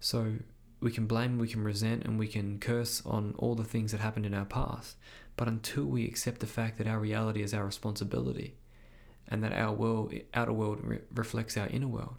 So 0.00 0.34
we 0.80 0.90
can 0.90 1.06
blame, 1.06 1.38
we 1.38 1.48
can 1.48 1.64
resent, 1.64 2.04
and 2.04 2.18
we 2.18 2.28
can 2.28 2.58
curse 2.58 3.02
on 3.04 3.34
all 3.38 3.54
the 3.54 3.64
things 3.64 3.92
that 3.92 4.00
happened 4.00 4.26
in 4.26 4.34
our 4.34 4.44
past. 4.44 4.96
But 5.36 5.48
until 5.48 5.84
we 5.84 6.06
accept 6.06 6.40
the 6.40 6.46
fact 6.46 6.78
that 6.78 6.86
our 6.86 6.98
reality 6.98 7.42
is 7.42 7.54
our 7.54 7.64
responsibility, 7.64 8.54
and 9.28 9.42
that 9.42 9.52
our 9.52 9.72
world, 9.72 10.14
outer 10.34 10.52
world 10.52 10.80
re- 10.82 11.00
reflects 11.14 11.56
our 11.56 11.66
inner 11.68 11.88
world, 11.88 12.16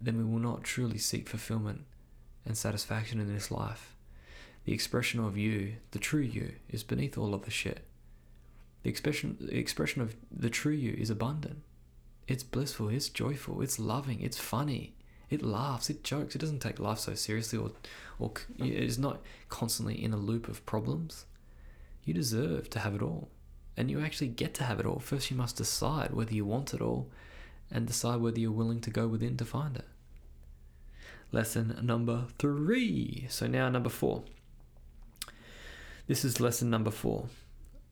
then 0.00 0.16
we 0.16 0.24
will 0.24 0.38
not 0.38 0.62
truly 0.62 0.98
seek 0.98 1.28
fulfillment 1.28 1.84
and 2.46 2.56
satisfaction 2.56 3.20
in 3.20 3.32
this 3.32 3.50
life. 3.50 3.96
The 4.64 4.72
expression 4.72 5.20
of 5.20 5.36
you, 5.36 5.76
the 5.90 5.98
true 5.98 6.20
you, 6.20 6.54
is 6.68 6.84
beneath 6.84 7.18
all 7.18 7.34
of 7.34 7.42
the 7.42 7.50
shit. 7.50 7.84
The 8.82 8.90
expression, 8.90 9.36
the 9.40 9.58
expression 9.58 10.02
of 10.02 10.14
the 10.30 10.50
true 10.50 10.72
you 10.72 10.92
is 10.92 11.10
abundant. 11.10 11.62
It's 12.28 12.44
blissful, 12.44 12.90
it's 12.90 13.08
joyful, 13.08 13.62
it's 13.62 13.78
loving, 13.78 14.20
it's 14.20 14.38
funny, 14.38 14.94
It 15.30 15.42
laughs, 15.42 15.90
it 15.90 16.04
jokes, 16.04 16.34
it 16.34 16.38
doesn't 16.38 16.60
take 16.60 16.78
life 16.78 16.98
so 17.00 17.14
seriously 17.14 17.58
or, 17.58 17.72
or 18.18 18.32
c- 18.36 18.70
it 18.70 18.82
is 18.82 18.98
not 18.98 19.20
constantly 19.48 20.02
in 20.02 20.12
a 20.12 20.16
loop 20.16 20.48
of 20.48 20.64
problems. 20.64 21.26
You 22.04 22.14
deserve 22.14 22.70
to 22.70 22.78
have 22.78 22.94
it 22.94 23.02
all. 23.02 23.28
And 23.76 23.90
you 23.90 24.00
actually 24.00 24.28
get 24.28 24.54
to 24.54 24.64
have 24.64 24.80
it 24.80 24.86
all. 24.86 24.98
First, 24.98 25.30
you 25.30 25.36
must 25.36 25.56
decide 25.56 26.12
whether 26.12 26.34
you 26.34 26.44
want 26.44 26.72
it 26.72 26.80
all 26.80 27.10
and 27.70 27.86
decide 27.86 28.20
whether 28.20 28.40
you're 28.40 28.50
willing 28.50 28.80
to 28.80 28.90
go 28.90 29.06
within 29.06 29.36
to 29.36 29.44
find 29.44 29.76
it. 29.76 29.84
Lesson 31.30 31.78
number 31.82 32.24
three. 32.38 33.26
So 33.28 33.46
now, 33.46 33.68
number 33.68 33.90
four. 33.90 34.24
This 36.06 36.24
is 36.24 36.40
lesson 36.40 36.70
number 36.70 36.90
four. 36.90 37.26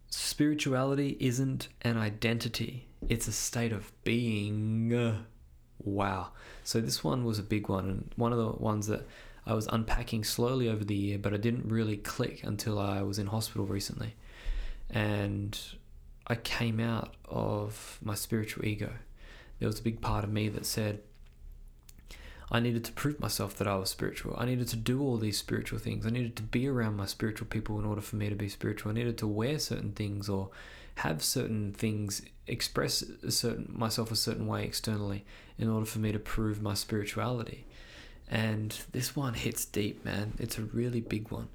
Spirituality 0.08 1.18
isn't 1.20 1.68
an 1.82 1.98
identity, 1.98 2.85
it's 3.08 3.28
a 3.28 3.32
state 3.32 3.72
of 3.72 3.92
being. 4.04 5.24
Wow. 5.78 6.28
So, 6.64 6.80
this 6.80 7.04
one 7.04 7.24
was 7.24 7.38
a 7.38 7.42
big 7.42 7.68
one, 7.68 7.84
and 7.88 8.10
one 8.16 8.32
of 8.32 8.38
the 8.38 8.50
ones 8.50 8.86
that 8.86 9.06
I 9.46 9.54
was 9.54 9.68
unpacking 9.68 10.24
slowly 10.24 10.68
over 10.68 10.84
the 10.84 10.94
year, 10.94 11.18
but 11.18 11.32
I 11.32 11.36
didn't 11.36 11.70
really 11.70 11.96
click 11.96 12.42
until 12.42 12.78
I 12.78 13.02
was 13.02 13.18
in 13.18 13.28
hospital 13.28 13.64
recently. 13.64 14.16
And 14.90 15.58
I 16.26 16.34
came 16.34 16.80
out 16.80 17.14
of 17.24 17.98
my 18.02 18.14
spiritual 18.14 18.64
ego. 18.64 18.92
There 19.58 19.68
was 19.68 19.78
a 19.78 19.82
big 19.82 20.00
part 20.00 20.24
of 20.24 20.30
me 20.30 20.48
that 20.48 20.66
said, 20.66 21.00
I 22.50 22.60
needed 22.60 22.84
to 22.84 22.92
prove 22.92 23.20
myself 23.20 23.56
that 23.56 23.66
I 23.68 23.76
was 23.76 23.90
spiritual. 23.90 24.34
I 24.38 24.46
needed 24.46 24.68
to 24.68 24.76
do 24.76 25.00
all 25.00 25.16
these 25.16 25.38
spiritual 25.38 25.78
things. 25.78 26.06
I 26.06 26.10
needed 26.10 26.36
to 26.36 26.42
be 26.42 26.68
around 26.68 26.96
my 26.96 27.06
spiritual 27.06 27.46
people 27.48 27.78
in 27.78 27.84
order 27.84 28.00
for 28.00 28.16
me 28.16 28.28
to 28.28 28.36
be 28.36 28.48
spiritual. 28.48 28.90
I 28.90 28.94
needed 28.94 29.18
to 29.18 29.26
wear 29.26 29.58
certain 29.58 29.92
things 29.92 30.28
or 30.28 30.50
have 30.96 31.22
certain 31.22 31.72
things, 31.72 32.22
express 32.46 33.02
a 33.02 33.30
certain 33.30 33.72
myself 33.76 34.10
a 34.10 34.16
certain 34.16 34.46
way 34.46 34.64
externally 34.64 35.24
in 35.58 35.68
order 35.68 35.86
for 35.86 35.98
me 35.98 36.12
to 36.12 36.18
prove 36.18 36.62
my 36.62 36.74
spirituality. 36.74 37.66
And 38.28 38.76
this 38.92 39.14
one 39.14 39.34
hits 39.34 39.64
deep, 39.64 40.04
man. 40.04 40.32
It's 40.38 40.58
a 40.58 40.62
really 40.62 41.00
big 41.00 41.30
one. 41.30 41.48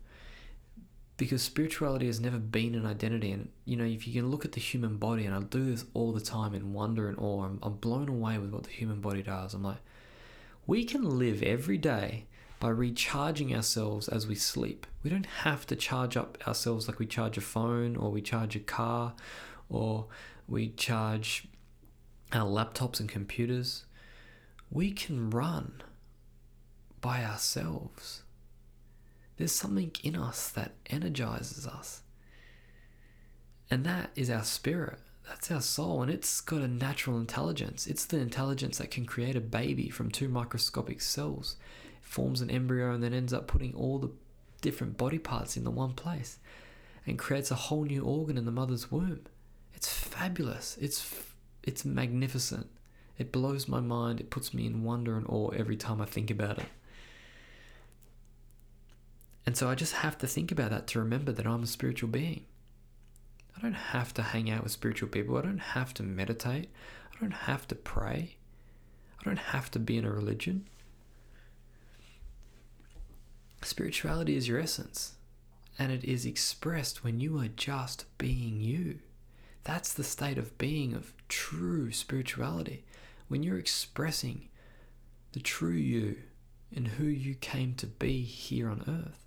Because 1.18 1.42
spirituality 1.42 2.08
has 2.08 2.20
never 2.20 2.38
been 2.38 2.76
an 2.76 2.86
identity. 2.86 3.32
And, 3.32 3.50
you 3.66 3.76
know, 3.76 3.84
if 3.84 4.08
you 4.08 4.14
can 4.14 4.32
look 4.32 4.46
at 4.46 4.54
the 4.54 4.62
human 4.62 4.98
body, 4.98 5.26
and 5.26 5.36
I 5.36 5.40
do 5.42 5.66
this 5.66 5.86
all 5.94 6.14
the 6.14 6.22
time 6.22 6.54
in 6.54 6.74
wonder 6.74 7.10
and 7.10 7.18
awe, 7.20 7.44
I'm, 7.44 7.60
I'm 7.62 7.74
blown 7.74 8.10
away 8.10 8.38
with 8.38 8.52
what 8.52 8.64
the 8.64 8.72
human 8.72 9.02
body 9.02 9.22
does. 9.22 9.54
I'm 9.54 9.64
like, 9.64 9.82
we 10.66 10.86
can 10.86 11.20
live 11.20 11.44
every 11.44 11.78
day 11.78 12.26
by 12.62 12.70
recharging 12.70 13.54
ourselves 13.54 14.08
as 14.08 14.28
we 14.28 14.36
sleep. 14.36 14.86
We 15.04 15.10
don't 15.10 15.26
have 15.26 15.66
to 15.68 15.76
charge 15.76 16.16
up 16.16 16.38
ourselves 16.48 16.88
like 16.88 17.00
we 17.00 17.08
charge 17.08 17.38
a 17.38 17.42
phone 17.42 17.98
or 17.98 18.12
we 18.12 18.22
charge 18.22 18.56
a 18.56 18.60
car 18.60 19.16
or 19.68 20.06
we 20.48 20.70
charge 20.70 21.48
our 22.32 22.46
laptops 22.46 23.00
and 23.00 23.10
computers. 23.10 23.86
We 24.70 24.92
can 24.92 25.32
run 25.32 25.82
by 27.02 27.26
ourselves. 27.26 28.22
There's 29.38 29.52
something 29.52 29.92
in 30.04 30.16
us 30.16 30.48
that 30.50 30.74
energizes 30.86 31.66
us. 31.66 32.04
And 33.72 33.84
that 33.86 34.12
is 34.16 34.30
our 34.30 34.44
spirit. 34.44 35.00
That's 35.28 35.50
our 35.50 35.62
soul, 35.62 36.02
and 36.04 36.12
it's 36.12 36.42
got 36.42 36.62
a 36.62 36.68
natural 36.68 37.18
intelligence. 37.18 37.88
It's 37.88 38.06
the 38.06 38.20
intelligence 38.20 38.78
that 38.78 38.92
can 38.92 39.06
create 39.06 39.36
a 39.36 39.42
baby 39.42 39.90
from 39.90 40.12
two 40.12 40.28
microscopic 40.28 41.02
cells, 41.02 41.56
forms 42.12 42.42
an 42.42 42.52
embryo, 42.52 42.92
and 42.92 43.02
then 43.02 43.14
ends 43.14 43.32
up 43.32 43.48
putting 43.48 43.74
all 43.74 43.98
the 43.98 44.12
different 44.60 44.98
body 44.98 45.18
parts 45.18 45.56
in 45.56 45.64
the 45.64 45.72
one 45.72 45.94
place 45.94 46.40
and 47.08 47.18
creates 47.18 47.52
a 47.52 47.56
whole 47.56 47.86
new 47.86 48.04
organ 48.04 48.38
in 48.38 48.46
the 48.46 48.52
mother's 48.52 48.92
womb. 48.92 49.22
It's 49.74 49.92
fabulous. 49.92 50.78
It's 50.80 51.24
it's 51.64 51.86
magnificent. 51.86 52.68
It 53.18 53.32
blows 53.32 53.68
my 53.68 53.80
mind. 53.80 54.20
It 54.20 54.30
puts 54.30 54.54
me 54.54 54.66
in 54.66 54.84
wonder 54.84 55.16
and 55.16 55.26
awe 55.28 55.50
every 55.50 55.78
time 55.78 56.02
I 56.02 56.06
think 56.06 56.30
about 56.30 56.60
it. 56.60 56.66
And 59.46 59.56
so 59.56 59.70
I 59.70 59.76
just 59.76 59.94
have 59.94 60.18
to 60.20 60.28
think 60.28 60.52
about 60.52 60.72
that 60.72 60.88
to 60.88 61.00
remember 61.00 61.32
that 61.32 61.48
I'm 61.48 61.64
a 61.64 61.68
spiritual 61.68 62.10
being. 62.10 62.46
I 63.56 63.62
don't 63.62 63.74
have 63.74 64.14
to 64.16 64.22
hang 64.22 64.50
out 64.50 64.64
with 64.64 64.72
spiritual 64.72 65.10
people. 65.10 65.38
I 65.38 65.42
don't 65.44 65.60
have 65.60 65.94
to 65.96 66.04
meditate. 66.04 66.70
I 67.16 67.22
don't 67.22 67.32
have 67.32 67.68
to 67.70 67.76
pray. 67.76 68.36
I 69.20 69.24
don't 69.24 69.40
have 69.40 69.72
to 69.72 69.80
be 69.80 69.98
in 69.98 70.06
a 70.06 70.12
religion. 70.12 70.68
Spirituality 73.64 74.36
is 74.36 74.48
your 74.48 74.60
essence, 74.60 75.16
and 75.78 75.92
it 75.92 76.04
is 76.04 76.26
expressed 76.26 77.04
when 77.04 77.20
you 77.20 77.40
are 77.40 77.48
just 77.48 78.06
being 78.18 78.60
you. 78.62 79.00
That's 79.64 79.94
the 79.94 80.04
state 80.04 80.38
of 80.38 80.58
being 80.58 80.94
of 80.94 81.14
true 81.30 81.92
spirituality. 81.92 82.84
When 83.28 83.44
you're 83.44 83.60
expressing 83.60 84.50
the 85.34 85.40
true 85.40 85.72
you 85.72 86.18
and 86.76 86.88
who 86.88 87.06
you 87.06 87.36
came 87.36 87.76
to 87.76 87.88
be 87.88 88.24
here 88.24 88.70
on 88.70 88.84
earth 88.88 89.22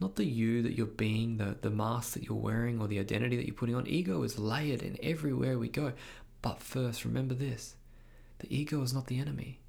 not 0.00 0.16
the 0.16 0.24
you 0.24 0.62
that 0.62 0.76
you're 0.76 0.86
being, 0.86 1.38
the, 1.38 1.56
the 1.60 1.70
mask 1.70 2.14
that 2.14 2.24
you're 2.24 2.36
wearing, 2.36 2.80
or 2.80 2.86
the 2.86 3.00
identity 3.00 3.36
that 3.36 3.46
you're 3.46 3.54
putting 3.54 3.74
on. 3.74 3.86
Ego 3.86 4.22
is 4.22 4.38
layered 4.38 4.82
in 4.82 4.96
everywhere 5.02 5.58
we 5.58 5.68
go. 5.68 5.92
But 6.40 6.60
first, 6.60 7.04
remember 7.04 7.34
this 7.34 7.74
the 8.38 8.54
ego 8.54 8.82
is 8.82 8.94
not 8.94 9.06
the 9.06 9.18
enemy. 9.18 9.60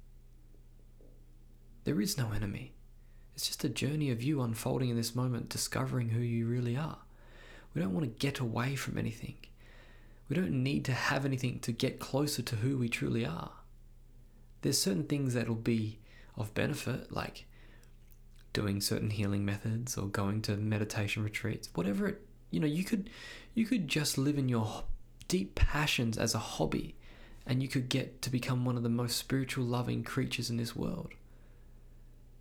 There 1.84 2.00
is 2.00 2.16
no 2.16 2.30
enemy. 2.30 2.74
It's 3.40 3.48
just 3.48 3.64
a 3.64 3.70
journey 3.70 4.10
of 4.10 4.22
you 4.22 4.42
unfolding 4.42 4.90
in 4.90 4.96
this 4.96 5.14
moment, 5.14 5.48
discovering 5.48 6.10
who 6.10 6.20
you 6.20 6.46
really 6.46 6.76
are. 6.76 6.98
We 7.72 7.80
don't 7.80 7.94
want 7.94 8.04
to 8.04 8.26
get 8.26 8.38
away 8.38 8.76
from 8.76 8.98
anything. 8.98 9.36
We 10.28 10.36
don't 10.36 10.62
need 10.62 10.84
to 10.84 10.92
have 10.92 11.24
anything 11.24 11.58
to 11.60 11.72
get 11.72 12.00
closer 12.00 12.42
to 12.42 12.56
who 12.56 12.76
we 12.76 12.90
truly 12.90 13.24
are. 13.24 13.52
There's 14.60 14.76
certain 14.78 15.04
things 15.04 15.32
that'll 15.32 15.54
be 15.54 16.00
of 16.36 16.52
benefit, 16.52 17.12
like 17.12 17.46
doing 18.52 18.82
certain 18.82 19.08
healing 19.08 19.46
methods 19.46 19.96
or 19.96 20.08
going 20.08 20.42
to 20.42 20.58
meditation 20.58 21.24
retreats, 21.24 21.70
whatever 21.72 22.08
it, 22.08 22.20
you 22.50 22.60
know, 22.60 22.66
you 22.66 22.84
could 22.84 23.08
you 23.54 23.64
could 23.64 23.88
just 23.88 24.18
live 24.18 24.36
in 24.36 24.50
your 24.50 24.84
deep 25.28 25.54
passions 25.54 26.18
as 26.18 26.34
a 26.34 26.38
hobby 26.38 26.94
and 27.46 27.62
you 27.62 27.70
could 27.70 27.88
get 27.88 28.20
to 28.20 28.28
become 28.28 28.66
one 28.66 28.76
of 28.76 28.82
the 28.82 28.90
most 28.90 29.16
spiritual 29.16 29.64
loving 29.64 30.04
creatures 30.04 30.50
in 30.50 30.58
this 30.58 30.76
world. 30.76 31.14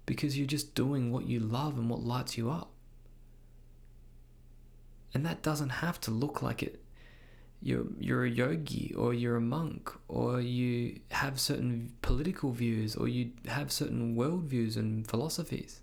Because 0.09 0.37
you're 0.37 0.47
just 0.47 0.73
doing 0.73 1.11
what 1.11 1.25
you 1.25 1.39
love 1.39 1.77
and 1.77 1.89
what 1.89 2.01
lights 2.01 2.37
you 2.37 2.49
up. 2.49 2.71
And 5.13 5.25
that 5.25 5.41
doesn't 5.41 5.69
have 5.69 6.01
to 6.01 6.11
look 6.11 6.41
like 6.41 6.63
it 6.63 6.81
you're 7.61 7.87
you're 7.99 8.23
a 8.23 8.29
yogi 8.29 8.93
or 8.97 9.13
you're 9.13 9.35
a 9.35 9.41
monk 9.41 9.91
or 10.07 10.39
you 10.39 10.97
have 11.11 11.37
certain 11.37 11.91
political 12.01 12.53
views 12.53 12.95
or 12.95 13.05
you 13.09 13.31
have 13.47 13.69
certain 13.69 14.15
worldviews 14.15 14.77
and 14.77 15.05
philosophies 15.05 15.81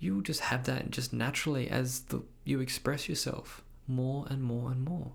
you 0.00 0.22
just 0.22 0.40
have 0.40 0.64
that 0.64 0.90
just 0.90 1.12
naturally 1.12 1.68
as 1.68 2.00
the, 2.02 2.22
you 2.44 2.60
express 2.60 3.08
yourself 3.08 3.62
more 3.86 4.26
and 4.30 4.42
more 4.42 4.70
and 4.70 4.84
more. 4.84 5.12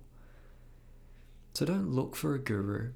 So 1.54 1.66
don't 1.66 1.90
look 1.90 2.16
for 2.16 2.34
a 2.34 2.40
guru. 2.40 2.92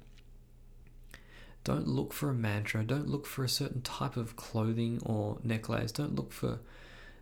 Don't 1.64 1.86
look 1.86 2.12
for 2.12 2.30
a 2.30 2.34
mantra. 2.34 2.82
Don't 2.84 3.08
look 3.08 3.26
for 3.26 3.44
a 3.44 3.48
certain 3.48 3.82
type 3.82 4.16
of 4.16 4.36
clothing 4.36 5.00
or 5.04 5.38
necklace. 5.42 5.92
Don't 5.92 6.14
look 6.14 6.32
for 6.32 6.60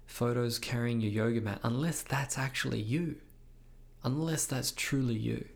photos 0.07 0.59
carrying 0.59 1.01
your 1.01 1.11
yoga 1.11 1.41
mat 1.41 1.61
unless 1.63 2.03
that's 2.03 2.39
actually 2.39 2.81
you. 2.81 3.17
Unless 4.05 4.47
that's 4.47 4.71
truly 4.71 5.17
you. 5.17 5.47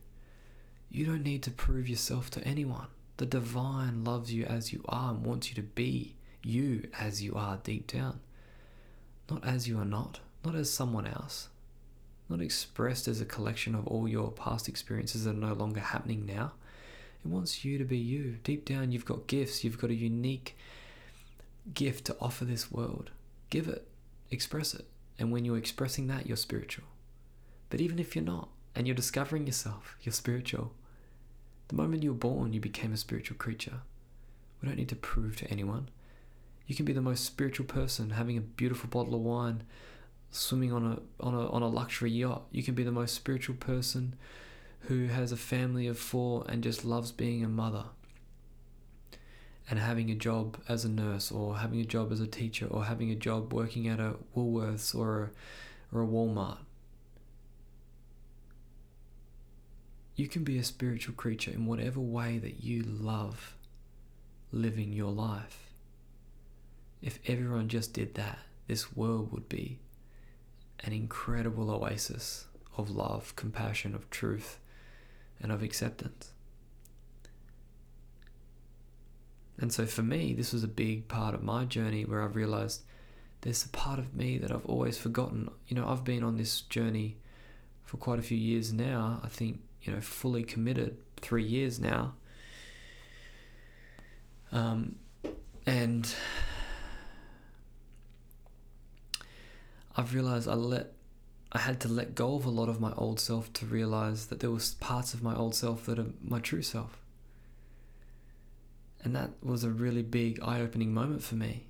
You 0.91 1.07
don't 1.07 1.23
need 1.23 1.45
to 1.45 1.51
prove 1.53 1.89
yourself 1.89 2.31
to 2.31 2.45
anyone. 2.45 2.89
The 3.19 3.27
divine 3.27 4.03
loves 4.03 4.33
you 4.33 4.45
as 4.45 4.73
you 4.73 4.85
are 4.89 5.13
and 5.13 5.25
wants 5.25 5.51
you 5.51 5.55
to 5.57 5.63
be 5.63 6.17
you 6.43 6.89
as 6.99 7.23
you 7.23 7.35
are 7.35 7.61
deep 7.63 7.87
down 7.87 8.19
not 9.31 9.45
as 9.45 9.69
you 9.69 9.79
are 9.79 9.85
not, 9.85 10.21
not 10.45 10.55
as 10.55 10.71
someone 10.71 11.07
else, 11.07 11.49
not 12.29 12.41
expressed 12.41 13.09
as 13.09 13.21
a 13.21 13.25
collection 13.25 13.75
of 13.75 13.87
all 13.87 14.09
your 14.09 14.31
past 14.31 14.69
experiences 14.69 15.25
that 15.25 15.31
are 15.31 15.35
no 15.35 15.53
longer 15.53 15.81
happening 15.81 16.27
now. 16.27 16.53
It 17.25 17.29
wants 17.29 17.65
you 17.65 17.79
to 17.79 17.85
be 17.85 17.99
you. 17.99 18.39
Deep 18.45 18.65
down, 18.65 18.93
you've 18.93 19.05
got 19.05 19.27
gifts, 19.27 19.63
you've 19.63 19.79
got 19.79 19.91
a 19.91 19.95
unique 19.95 20.57
gift 21.75 22.07
to 22.07 22.17
offer 22.21 22.45
this 22.45 22.73
world. 22.73 23.11
Give 23.51 23.69
it, 23.69 23.87
express 24.31 24.75
it. 24.75 24.87
And 25.19 25.31
when 25.31 25.45
you're 25.45 25.59
expressing 25.59 26.07
that, 26.07 26.27
you're 26.27 26.37
spiritual. 26.37 26.87
But 27.69 27.81
even 27.81 27.99
if 27.99 28.17
you're 28.17 28.25
not, 28.25 28.49
and 28.75 28.87
you're 28.87 28.97
discovering 28.97 29.47
yourself, 29.47 29.97
you're 30.03 30.13
spiritual. 30.13 30.73
The 31.69 31.77
moment 31.77 32.03
you 32.03 32.11
were 32.13 32.19
born, 32.19 32.53
you 32.53 32.61
became 32.61 32.93
a 32.93 32.97
spiritual 32.97 33.37
creature. 33.37 33.81
We 34.61 34.69
don't 34.69 34.79
need 34.79 34.89
to 34.89 34.97
prove 34.97 35.37
to 35.37 35.51
anyone. 35.51 35.89
You 36.67 36.75
can 36.75 36.85
be 36.85 36.93
the 36.93 37.01
most 37.01 37.25
spiritual 37.25 37.67
person 37.67 38.11
having 38.11 38.37
a 38.37 38.43
beautiful 38.43 38.89
bottle 38.89 39.15
of 39.15 39.21
wine, 39.23 39.65
swimming 40.31 40.73
on 40.73 40.87
a 40.87 41.25
on 41.25 41.35
a 41.35 41.51
on 41.51 41.63
a 41.63 41.69
luxury 41.69 42.11
yacht. 42.11 42.43
You 42.53 42.63
can 42.63 42.75
be 42.75 42.85
the 42.85 42.93
most 42.93 43.15
spiritual 43.15 43.57
person 43.57 44.15
who 44.83 45.07
has 45.07 45.33
a 45.33 45.37
family 45.37 45.87
of 45.87 45.99
four 45.99 46.45
and 46.49 46.63
just 46.63 46.85
loves 46.85 47.13
being 47.13 47.45
a 47.45 47.49
mother 47.49 47.85
and 49.69 49.79
having 49.79 50.11
a 50.11 50.15
job 50.15 50.59
as 50.69 50.85
a 50.85 50.89
nurse 50.89 51.31
or 51.31 51.59
having 51.59 51.81
a 51.81 51.85
job 51.85 52.11
as 52.11 52.21
a 52.21 52.27
teacher 52.27 52.67
or 52.67 52.85
having 52.85 53.11
a 53.11 53.15
job 53.15 53.53
working 53.53 53.87
at 53.87 54.01
a 54.01 54.17
Woolworths 54.37 54.95
or 54.95 55.31
a, 55.93 55.97
or 55.97 56.03
a 56.03 56.07
Walmart. 56.07 56.59
You 60.17 60.27
can 60.27 60.43
be 60.43 60.59
a 60.59 60.65
spiritual 60.65 61.15
creature 61.15 61.53
in 61.53 61.67
whatever 61.67 62.01
way 62.01 62.39
that 62.39 62.65
you 62.65 62.83
love 62.83 63.55
living 64.53 64.93
your 64.93 65.13
life. 65.13 65.71
If 67.01 67.21
everyone 67.27 67.69
just 67.69 67.95
did 67.95 68.15
that, 68.17 68.41
this 68.67 68.95
world 68.97 69.33
would 69.33 69.49
be 69.49 69.79
an 70.81 70.93
incredible 70.93 71.71
oasis 71.71 72.47
of 72.77 72.91
love, 72.91 73.35
compassion, 73.37 73.95
of 73.95 74.11
truth, 74.11 74.59
and 75.43 75.51
of 75.53 75.63
acceptance. 75.63 76.33
And 79.59 79.73
so 79.73 79.85
for 79.85 80.03
me, 80.03 80.33
this 80.33 80.53
was 80.53 80.65
a 80.65 80.69
big 80.69 81.07
part 81.07 81.35
of 81.35 81.43
my 81.43 81.65
journey 81.67 82.05
where 82.05 82.23
I've 82.23 82.35
realized 82.35 82.83
there's 83.43 83.65
a 83.65 83.69
part 83.69 83.99
of 83.99 84.15
me 84.15 84.39
that 84.39 84.51
I've 84.51 84.65
always 84.67 84.97
forgotten. 84.97 85.51
You 85.69 85.77
know, 85.77 85.87
I've 85.87 86.05
been 86.05 86.23
on 86.23 86.37
this 86.37 86.63
journey 86.63 87.19
for 87.85 87.99
quite 87.99 88.19
a 88.19 88.23
few 88.23 88.39
years 88.39 88.73
now. 88.73 89.21
I 89.23 89.29
think, 89.29 89.61
you 89.83 89.93
know, 89.93 90.01
fully 90.01 90.45
committed 90.45 90.97
three 91.19 91.45
years 91.45 91.79
now. 91.79 92.15
Um, 94.53 94.97
and 95.67 96.13
I've 99.97 100.15
realized 100.15 100.49
I 100.49 100.55
let 100.55 100.93
I 101.53 101.59
had 101.59 101.81
to 101.81 101.89
let 101.89 102.15
go 102.15 102.37
of 102.37 102.45
a 102.45 102.51
lot 102.51 102.69
of 102.69 102.81
my 102.81 102.93
old 102.93 103.19
self 103.19 103.53
to 103.55 103.67
realize 103.67 104.27
that 104.27 104.41
there 104.41 104.51
was 104.51 104.75
parts 104.75 105.15
of 105.15 105.23
my 105.23 105.35
old 105.35 105.55
self 105.55 105.87
that 105.87 105.99
are 105.99 106.07
my 106.23 106.39
true 106.39 106.63
self. 106.63 106.99
And 109.03 109.17
that 109.17 109.31
was 109.43 109.65
a 109.65 109.71
really 109.71 110.03
big 110.03 110.41
eye-opening 110.43 110.95
moment 110.95 111.23
for 111.23 111.35
me. 111.35 111.67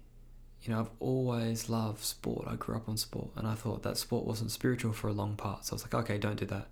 You 0.63 0.75
know, 0.75 0.81
I've 0.81 0.91
always 0.99 1.71
loved 1.71 2.05
sport. 2.05 2.47
I 2.47 2.57
grew 2.57 2.77
up 2.77 2.89
on 2.89 2.99
sport 2.99 3.31
and 3.37 3.47
I 3.47 3.55
thought 3.55 3.83
that 3.85 3.97
sport 3.97 4.27
wasn't 4.27 4.51
spiritual 4.51 4.93
for 4.93 5.09
a 5.09 5.13
long 5.13 5.37
part. 5.37 5.65
So 5.65 5.73
I 5.73 5.77
was 5.77 5.85
like, 5.85 5.95
okay, 5.95 6.19
don't 6.19 6.39
do 6.39 6.47
that. 6.47 6.69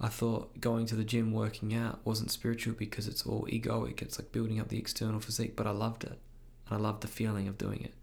I 0.00 0.08
thought 0.08 0.60
going 0.60 0.86
to 0.86 0.94
the 0.94 1.04
gym, 1.04 1.32
working 1.32 1.74
out 1.74 2.00
wasn't 2.04 2.30
spiritual 2.30 2.74
because 2.74 3.08
it's 3.08 3.26
all 3.26 3.48
egoic. 3.50 4.02
It's 4.02 4.18
like 4.18 4.30
building 4.30 4.60
up 4.60 4.68
the 4.68 4.78
external 4.78 5.18
physique, 5.18 5.56
but 5.56 5.66
I 5.66 5.72
loved 5.72 6.04
it. 6.04 6.18
And 6.68 6.78
I 6.78 6.80
loved 6.80 7.00
the 7.00 7.08
feeling 7.08 7.48
of 7.48 7.58
doing 7.58 7.82
it 7.82 7.94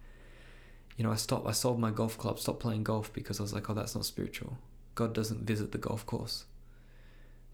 you 0.97 1.03
know, 1.03 1.11
I 1.11 1.15
stopped, 1.15 1.47
I 1.47 1.51
sold 1.51 1.79
my 1.79 1.91
golf 1.91 2.17
club, 2.17 2.39
stopped 2.39 2.59
playing 2.59 2.83
golf 2.83 3.13
because 3.13 3.39
I 3.39 3.43
was 3.43 3.53
like, 3.53 3.69
oh, 3.69 3.73
that's 3.73 3.95
not 3.95 4.05
spiritual. 4.05 4.57
God 4.95 5.13
doesn't 5.13 5.43
visit 5.43 5.71
the 5.71 5.77
golf 5.77 6.05
course. 6.07 6.45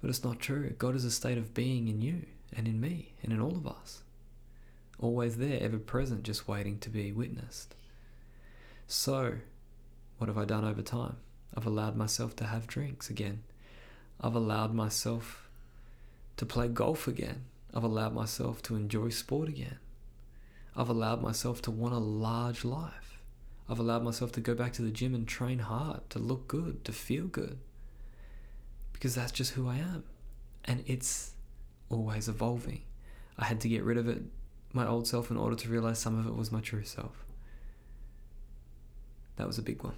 But 0.02 0.10
it's 0.10 0.24
not 0.24 0.40
true. 0.40 0.74
God 0.78 0.96
is 0.96 1.04
a 1.04 1.12
state 1.12 1.38
of 1.38 1.54
being 1.54 1.90
in 1.90 2.02
you 2.02 2.26
and 2.56 2.68
in 2.68 2.80
me 2.80 3.14
and 3.22 3.34
in 3.34 3.42
all 3.42 3.56
of 3.56 3.68
us. 3.68 4.04
Always 4.98 5.38
there, 5.38 5.62
ever 5.62 5.78
present, 5.78 6.24
just 6.24 6.48
waiting 6.48 6.80
to 6.80 6.90
be 6.90 7.12
witnessed. 7.12 7.76
So, 8.88 9.36
what 10.18 10.28
have 10.28 10.38
I 10.38 10.46
done 10.46 10.64
over 10.64 10.82
time? 10.82 11.18
I've 11.56 11.66
allowed 11.66 11.98
myself 11.98 12.36
to 12.38 12.46
have 12.46 12.68
drinks 12.68 13.10
again. 13.10 13.44
I've 14.22 14.36
allowed 14.36 14.74
myself 14.74 15.50
to 16.38 16.46
play 16.46 16.70
golf 16.70 17.08
again. 17.08 17.44
I've 17.74 17.84
allowed 17.84 18.14
myself 18.14 18.62
to 18.64 18.76
enjoy 18.76 19.10
sport 19.10 19.50
again. 19.50 19.80
I've 20.76 20.90
allowed 20.90 21.22
myself 21.22 21.62
to 21.64 21.72
want 21.72 21.94
a 21.94 22.00
large 22.00 22.64
life. 22.64 23.03
I've 23.70 23.80
allowed 23.80 24.04
myself 24.04 24.32
to 24.34 24.42
go 24.42 24.56
back 24.56 24.74
to 24.74 24.82
the 24.82 24.92
gym 24.92 25.16
and 25.16 25.28
train 25.28 25.60
hard, 25.60 26.10
to 26.12 26.20
look 26.20 26.48
good, 26.48 26.84
to 26.86 26.92
feel 26.92 27.28
good. 27.28 27.60
Because 28.92 29.16
that's 29.16 29.32
just 29.32 29.54
who 29.54 29.68
I 29.68 29.78
am. 29.78 30.04
And 30.66 30.84
it's 30.86 31.32
always 31.90 32.28
evolving. 32.28 32.82
I 33.38 33.46
had 33.46 33.62
to 33.62 33.70
get 33.70 33.84
rid 33.84 33.98
of 33.98 34.08
it, 34.08 34.22
my 34.74 34.88
old 34.88 35.08
self, 35.08 35.32
in 35.32 35.38
order 35.38 35.56
to 35.56 35.70
realize 35.70 36.00
some 36.00 36.20
of 36.20 36.28
it 36.28 36.36
was 36.36 36.52
my 36.52 36.62
true 36.62 36.84
self. 36.84 37.26
That 39.38 39.48
was 39.48 39.58
a 39.58 39.64
big 39.64 39.84
one. 39.84 39.96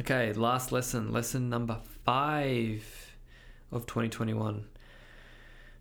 Okay, 0.00 0.32
last 0.32 0.72
lesson, 0.72 1.12
lesson 1.12 1.48
number 1.48 1.78
five 2.04 3.14
of 3.70 3.86
2021. 3.86 4.64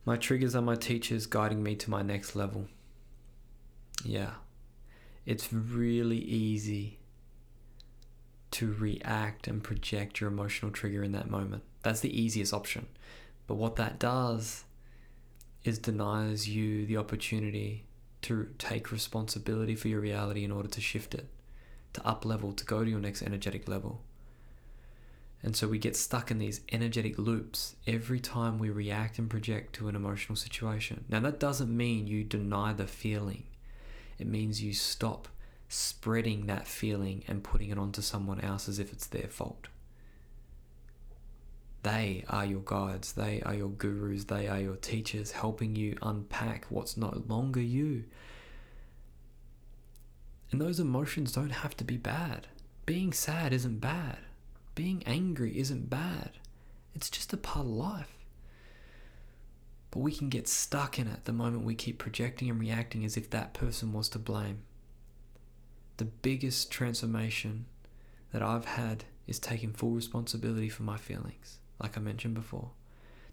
My 0.06 0.18
triggers 0.18 0.56
are 0.56 0.62
my 0.62 0.76
teachers 0.76 1.26
guiding 1.26 1.64
me 1.64 1.76
to 1.78 1.90
my 1.90 2.02
next 2.02 2.36
level. 2.36 2.68
Yeah, 4.04 4.32
it's 5.26 5.52
really 5.54 6.18
easy 6.18 7.00
to 8.52 8.74
react 8.74 9.48
and 9.48 9.64
project 9.64 10.20
your 10.22 10.30
emotional 10.30 10.72
trigger 10.72 11.04
in 11.04 11.12
that 11.14 11.30
moment. 11.30 11.64
That's 11.82 12.02
the 12.02 12.22
easiest 12.22 12.54
option. 12.54 12.88
But 13.48 13.56
what 13.56 13.78
that 13.78 14.00
does 14.00 14.64
is 15.64 15.80
denies 15.80 16.48
you 16.48 16.86
the 16.86 16.98
opportunity 16.98 17.86
to 18.24 18.50
take 18.58 18.92
responsibility 18.92 19.76
for 19.76 19.88
your 19.88 20.00
reality 20.00 20.44
in 20.44 20.52
order 20.52 20.70
to 20.70 20.82
shift 20.82 21.16
it, 21.16 21.28
to 21.94 22.06
up 22.06 22.26
level, 22.26 22.54
to 22.54 22.66
go 22.66 22.84
to 22.84 22.90
your 22.90 23.00
next 23.00 23.22
energetic 23.22 23.68
level. 23.68 24.02
And 25.42 25.56
so 25.56 25.68
we 25.68 25.78
get 25.78 25.96
stuck 25.96 26.32
in 26.32 26.38
these 26.38 26.62
energetic 26.72 27.18
loops 27.18 27.76
every 27.86 28.20
time 28.20 28.60
we 28.60 28.70
react 28.70 29.20
and 29.20 29.30
project 29.30 29.74
to 29.76 29.90
an 29.90 29.96
emotional 29.96 30.38
situation. 30.38 31.04
Now, 31.10 31.20
that 31.20 31.40
doesn't 31.40 31.76
mean 31.76 32.08
you 32.08 32.24
deny 32.24 32.72
the 32.72 32.88
feeling 32.88 33.44
it 34.24 34.30
means 34.30 34.64
you 34.64 34.74
stop 34.74 35.28
spreading 35.68 36.46
that 36.46 36.66
feeling 36.66 37.26
and 37.28 37.44
putting 37.44 37.70
it 37.70 37.78
onto 37.78 38.02
someone 38.02 38.40
else 38.40 38.70
as 38.70 38.80
if 38.80 38.94
it's 38.94 39.08
their 39.08 39.28
fault. 39.28 39.68
They 41.82 42.24
are 42.30 42.46
your 42.46 42.62
guides, 42.64 43.12
they 43.12 43.42
are 43.42 43.54
your 43.54 43.68
gurus, 43.68 44.24
they 44.24 44.48
are 44.48 44.62
your 44.62 44.78
teachers, 44.78 45.32
helping 45.32 45.76
you 45.76 45.98
unpack 46.02 46.68
what's 46.70 46.96
no 46.96 47.22
longer 47.28 47.60
you. 47.60 48.06
And 50.50 50.62
those 50.62 50.80
emotions 50.80 51.34
don't 51.34 51.50
have 51.50 51.76
to 51.76 51.84
be 51.84 51.98
bad. 51.98 52.48
Being 52.86 53.12
sad 53.12 53.52
isn't 53.52 53.82
bad. 53.82 54.20
Being 54.74 55.04
angry 55.06 55.60
isn't 55.60 55.90
bad. 55.90 56.32
It's 56.96 57.10
just 57.10 57.34
a 57.34 57.38
part 57.38 57.66
of 57.66 57.74
life. 57.74 58.23
But 59.94 60.00
we 60.00 60.12
can 60.12 60.30
get 60.30 60.48
stuck 60.48 60.98
in 60.98 61.06
it 61.06 61.26
the 61.26 61.34
moment 61.34 61.66
we 61.66 61.76
keep 61.76 62.00
projecting 62.00 62.50
and 62.50 62.60
reacting 62.60 63.06
as 63.06 63.16
if 63.16 63.30
that 63.30 63.54
person 63.54 63.94
was 63.94 64.10
to 64.10 64.20
blame. 64.20 64.64
The 65.98 66.06
biggest 66.06 66.72
transformation 66.72 67.66
that 68.32 68.42
I've 68.42 68.66
had 68.66 69.04
is 69.28 69.38
taking 69.38 69.72
full 69.72 69.92
responsibility 69.92 70.68
for 70.68 70.82
my 70.82 70.98
feelings, 70.98 71.60
like 71.80 71.96
I 71.96 72.02
mentioned 72.02 72.34
before. 72.34 72.72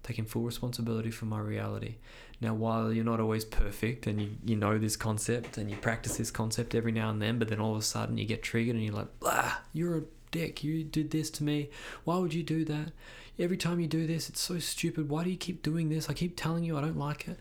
Taking 0.03 0.25
full 0.25 0.43
responsibility 0.43 1.09
for 1.09 1.25
my 1.25 1.39
reality. 1.39 1.95
Now, 2.39 2.53
while 2.53 2.93
you're 2.93 3.05
not 3.05 3.19
always 3.19 3.43
perfect 3.43 4.05
and 4.05 4.21
you, 4.21 4.37
you 4.45 4.55
know 4.55 4.77
this 4.77 4.95
concept 4.95 5.57
and 5.57 5.67
you 5.67 5.77
practice 5.77 6.17
this 6.17 6.29
concept 6.29 6.75
every 6.75 6.91
now 6.91 7.09
and 7.09 7.19
then, 7.19 7.39
but 7.39 7.47
then 7.47 7.59
all 7.59 7.71
of 7.71 7.79
a 7.79 7.83
sudden 7.83 8.19
you 8.19 8.25
get 8.25 8.43
triggered 8.43 8.75
and 8.75 8.85
you're 8.85 8.93
like, 8.93 9.19
blah, 9.19 9.53
you're 9.73 9.97
a 9.97 10.03
dick. 10.31 10.63
You 10.63 10.83
did 10.83 11.11
this 11.11 11.29
to 11.31 11.43
me. 11.43 11.69
Why 12.03 12.17
would 12.17 12.33
you 12.33 12.43
do 12.43 12.65
that? 12.65 12.91
every 13.39 13.57
time 13.57 13.79
you 13.79 13.87
do 13.87 14.05
this, 14.05 14.29
it's 14.29 14.41
so 14.41 14.59
stupid. 14.59 15.09
Why 15.09 15.23
do 15.23 15.29
you 15.29 15.37
keep 15.37 15.63
doing 15.63 15.89
this? 15.89 16.09
I 16.09 16.13
keep 16.13 16.37
telling 16.37 16.63
you 16.63 16.77
I 16.77 16.81
don't 16.81 16.97
like 16.97 17.27
it. 17.27 17.39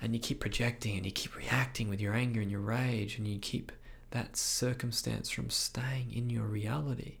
And 0.00 0.14
you 0.14 0.20
keep 0.20 0.40
projecting 0.40 0.96
and 0.96 1.06
you 1.06 1.12
keep 1.12 1.36
reacting 1.36 1.88
with 1.88 2.00
your 2.00 2.14
anger 2.14 2.40
and 2.40 2.50
your 2.50 2.60
rage 2.60 3.18
and 3.18 3.26
you 3.26 3.38
keep 3.38 3.72
that 4.10 4.36
circumstance 4.36 5.30
from 5.30 5.50
staying 5.50 6.12
in 6.12 6.30
your 6.30 6.44
reality. 6.44 7.16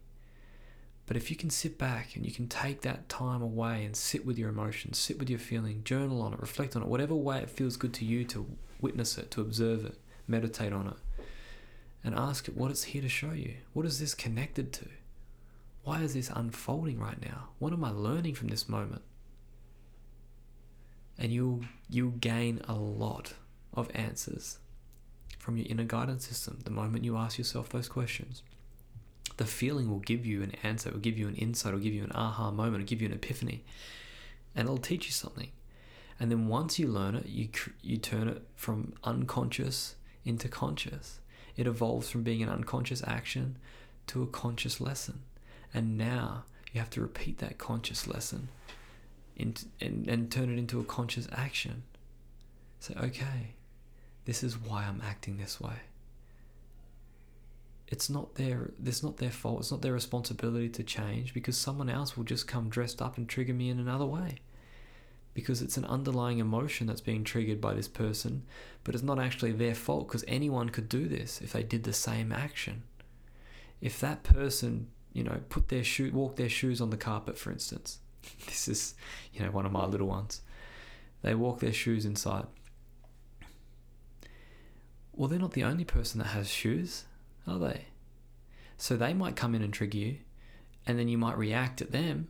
But 1.06 1.16
if 1.16 1.30
you 1.30 1.36
can 1.36 1.50
sit 1.50 1.78
back 1.78 2.16
and 2.16 2.26
you 2.26 2.32
can 2.32 2.48
take 2.48 2.82
that 2.82 3.08
time 3.08 3.40
away 3.40 3.84
and 3.84 3.96
sit 3.96 4.26
with 4.26 4.38
your 4.38 4.48
emotions, 4.48 4.98
sit 4.98 5.18
with 5.18 5.30
your 5.30 5.38
feeling, 5.38 5.84
journal 5.84 6.20
on 6.20 6.32
it, 6.32 6.40
reflect 6.40 6.74
on 6.74 6.82
it, 6.82 6.88
whatever 6.88 7.14
way 7.14 7.38
it 7.38 7.50
feels 7.50 7.76
good 7.76 7.94
to 7.94 8.04
you 8.04 8.24
to 8.24 8.46
witness 8.80 9.16
it, 9.16 9.30
to 9.30 9.40
observe 9.40 9.84
it, 9.84 9.96
meditate 10.26 10.72
on 10.72 10.88
it, 10.88 11.24
and 12.02 12.14
ask 12.14 12.48
it 12.48 12.56
what 12.56 12.70
it's 12.70 12.84
here 12.84 13.02
to 13.02 13.08
show 13.08 13.32
you. 13.32 13.54
What 13.72 13.86
is 13.86 14.00
this 14.00 14.14
connected 14.14 14.72
to? 14.74 14.86
Why 15.86 16.00
is 16.00 16.14
this 16.14 16.32
unfolding 16.34 16.98
right 16.98 17.24
now? 17.24 17.50
What 17.60 17.72
am 17.72 17.84
I 17.84 17.90
learning 17.90 18.34
from 18.34 18.48
this 18.48 18.68
moment? 18.68 19.02
And 21.16 21.32
you'll 21.32 21.60
you'll 21.88 22.10
gain 22.10 22.60
a 22.66 22.74
lot 22.74 23.34
of 23.72 23.88
answers 23.94 24.58
from 25.38 25.56
your 25.56 25.68
inner 25.68 25.84
guidance 25.84 26.26
system 26.26 26.58
the 26.64 26.72
moment 26.72 27.04
you 27.04 27.16
ask 27.16 27.38
yourself 27.38 27.68
those 27.68 27.88
questions. 27.88 28.42
The 29.36 29.44
feeling 29.44 29.88
will 29.88 30.00
give 30.00 30.26
you 30.26 30.42
an 30.42 30.54
answer, 30.64 30.88
it 30.88 30.94
will 30.94 31.00
give 31.00 31.18
you 31.18 31.28
an 31.28 31.36
insight, 31.36 31.72
it 31.72 31.76
will 31.76 31.84
give 31.84 31.94
you 31.94 32.02
an 32.02 32.12
aha 32.16 32.50
moment, 32.50 32.74
it 32.74 32.78
will 32.78 32.88
give 32.88 33.00
you 33.00 33.06
an 33.06 33.14
epiphany, 33.14 33.62
and 34.56 34.66
it'll 34.66 34.78
teach 34.78 35.06
you 35.06 35.12
something. 35.12 35.52
And 36.18 36.32
then 36.32 36.48
once 36.48 36.80
you 36.80 36.88
learn 36.88 37.14
it, 37.14 37.26
you 37.26 37.48
you 37.80 37.96
turn 37.96 38.26
it 38.26 38.42
from 38.56 38.94
unconscious 39.04 39.94
into 40.24 40.48
conscious. 40.48 41.20
It 41.56 41.68
evolves 41.68 42.10
from 42.10 42.24
being 42.24 42.42
an 42.42 42.48
unconscious 42.48 43.04
action 43.06 43.56
to 44.08 44.24
a 44.24 44.26
conscious 44.26 44.80
lesson. 44.80 45.20
And 45.74 45.98
now 45.98 46.44
you 46.72 46.80
have 46.80 46.90
to 46.90 47.00
repeat 47.00 47.38
that 47.38 47.58
conscious 47.58 48.06
lesson 48.06 48.48
and, 49.38 49.64
and, 49.80 50.06
and 50.08 50.30
turn 50.30 50.50
it 50.50 50.58
into 50.58 50.80
a 50.80 50.84
conscious 50.84 51.28
action. 51.32 51.82
Say, 52.80 52.94
okay, 52.94 53.54
this 54.24 54.42
is 54.42 54.58
why 54.58 54.84
I'm 54.84 55.02
acting 55.04 55.36
this 55.36 55.60
way. 55.60 55.76
It's 57.88 58.10
not 58.10 58.34
their 58.34 58.72
it's 58.84 59.02
not 59.02 59.18
their 59.18 59.30
fault, 59.30 59.60
it's 59.60 59.70
not 59.70 59.80
their 59.80 59.92
responsibility 59.92 60.68
to 60.70 60.82
change 60.82 61.32
because 61.32 61.56
someone 61.56 61.88
else 61.88 62.16
will 62.16 62.24
just 62.24 62.48
come 62.48 62.68
dressed 62.68 63.00
up 63.00 63.16
and 63.16 63.28
trigger 63.28 63.54
me 63.54 63.70
in 63.70 63.78
another 63.78 64.04
way. 64.04 64.38
Because 65.34 65.62
it's 65.62 65.76
an 65.76 65.84
underlying 65.84 66.38
emotion 66.38 66.86
that's 66.86 67.00
being 67.00 67.22
triggered 67.22 67.60
by 67.60 67.74
this 67.74 67.88
person, 67.88 68.42
but 68.82 68.94
it's 68.94 69.04
not 69.04 69.20
actually 69.20 69.52
their 69.52 69.74
fault 69.74 70.08
because 70.08 70.24
anyone 70.26 70.70
could 70.70 70.88
do 70.88 71.06
this 71.06 71.40
if 71.40 71.52
they 71.52 71.62
did 71.62 71.84
the 71.84 71.92
same 71.92 72.32
action. 72.32 72.82
If 73.80 74.00
that 74.00 74.24
person 74.24 74.88
you 75.16 75.24
know, 75.24 75.40
put 75.48 75.68
their 75.68 75.82
shoe, 75.82 76.10
walk 76.12 76.36
their 76.36 76.50
shoes 76.50 76.82
on 76.82 76.90
the 76.90 76.96
carpet, 76.98 77.38
for 77.38 77.50
instance. 77.50 77.98
This 78.46 78.68
is, 78.68 78.94
you 79.32 79.40
know, 79.40 79.50
one 79.50 79.64
of 79.64 79.72
my 79.72 79.86
little 79.86 80.08
ones. 80.08 80.42
They 81.22 81.34
walk 81.34 81.60
their 81.60 81.72
shoes 81.72 82.04
inside. 82.04 82.46
well, 85.12 85.28
they're 85.28 85.38
not 85.38 85.52
the 85.52 85.64
only 85.64 85.84
person 85.84 86.18
that 86.18 86.28
has 86.28 86.50
shoes, 86.50 87.04
are 87.46 87.58
they? 87.58 87.86
So 88.76 88.96
they 88.96 89.14
might 89.14 89.36
come 89.36 89.54
in 89.54 89.62
and 89.62 89.72
trigger 89.72 89.96
you, 89.96 90.16
and 90.86 90.98
then 90.98 91.08
you 91.08 91.16
might 91.16 91.38
react 91.38 91.80
at 91.80 91.92
them 91.92 92.28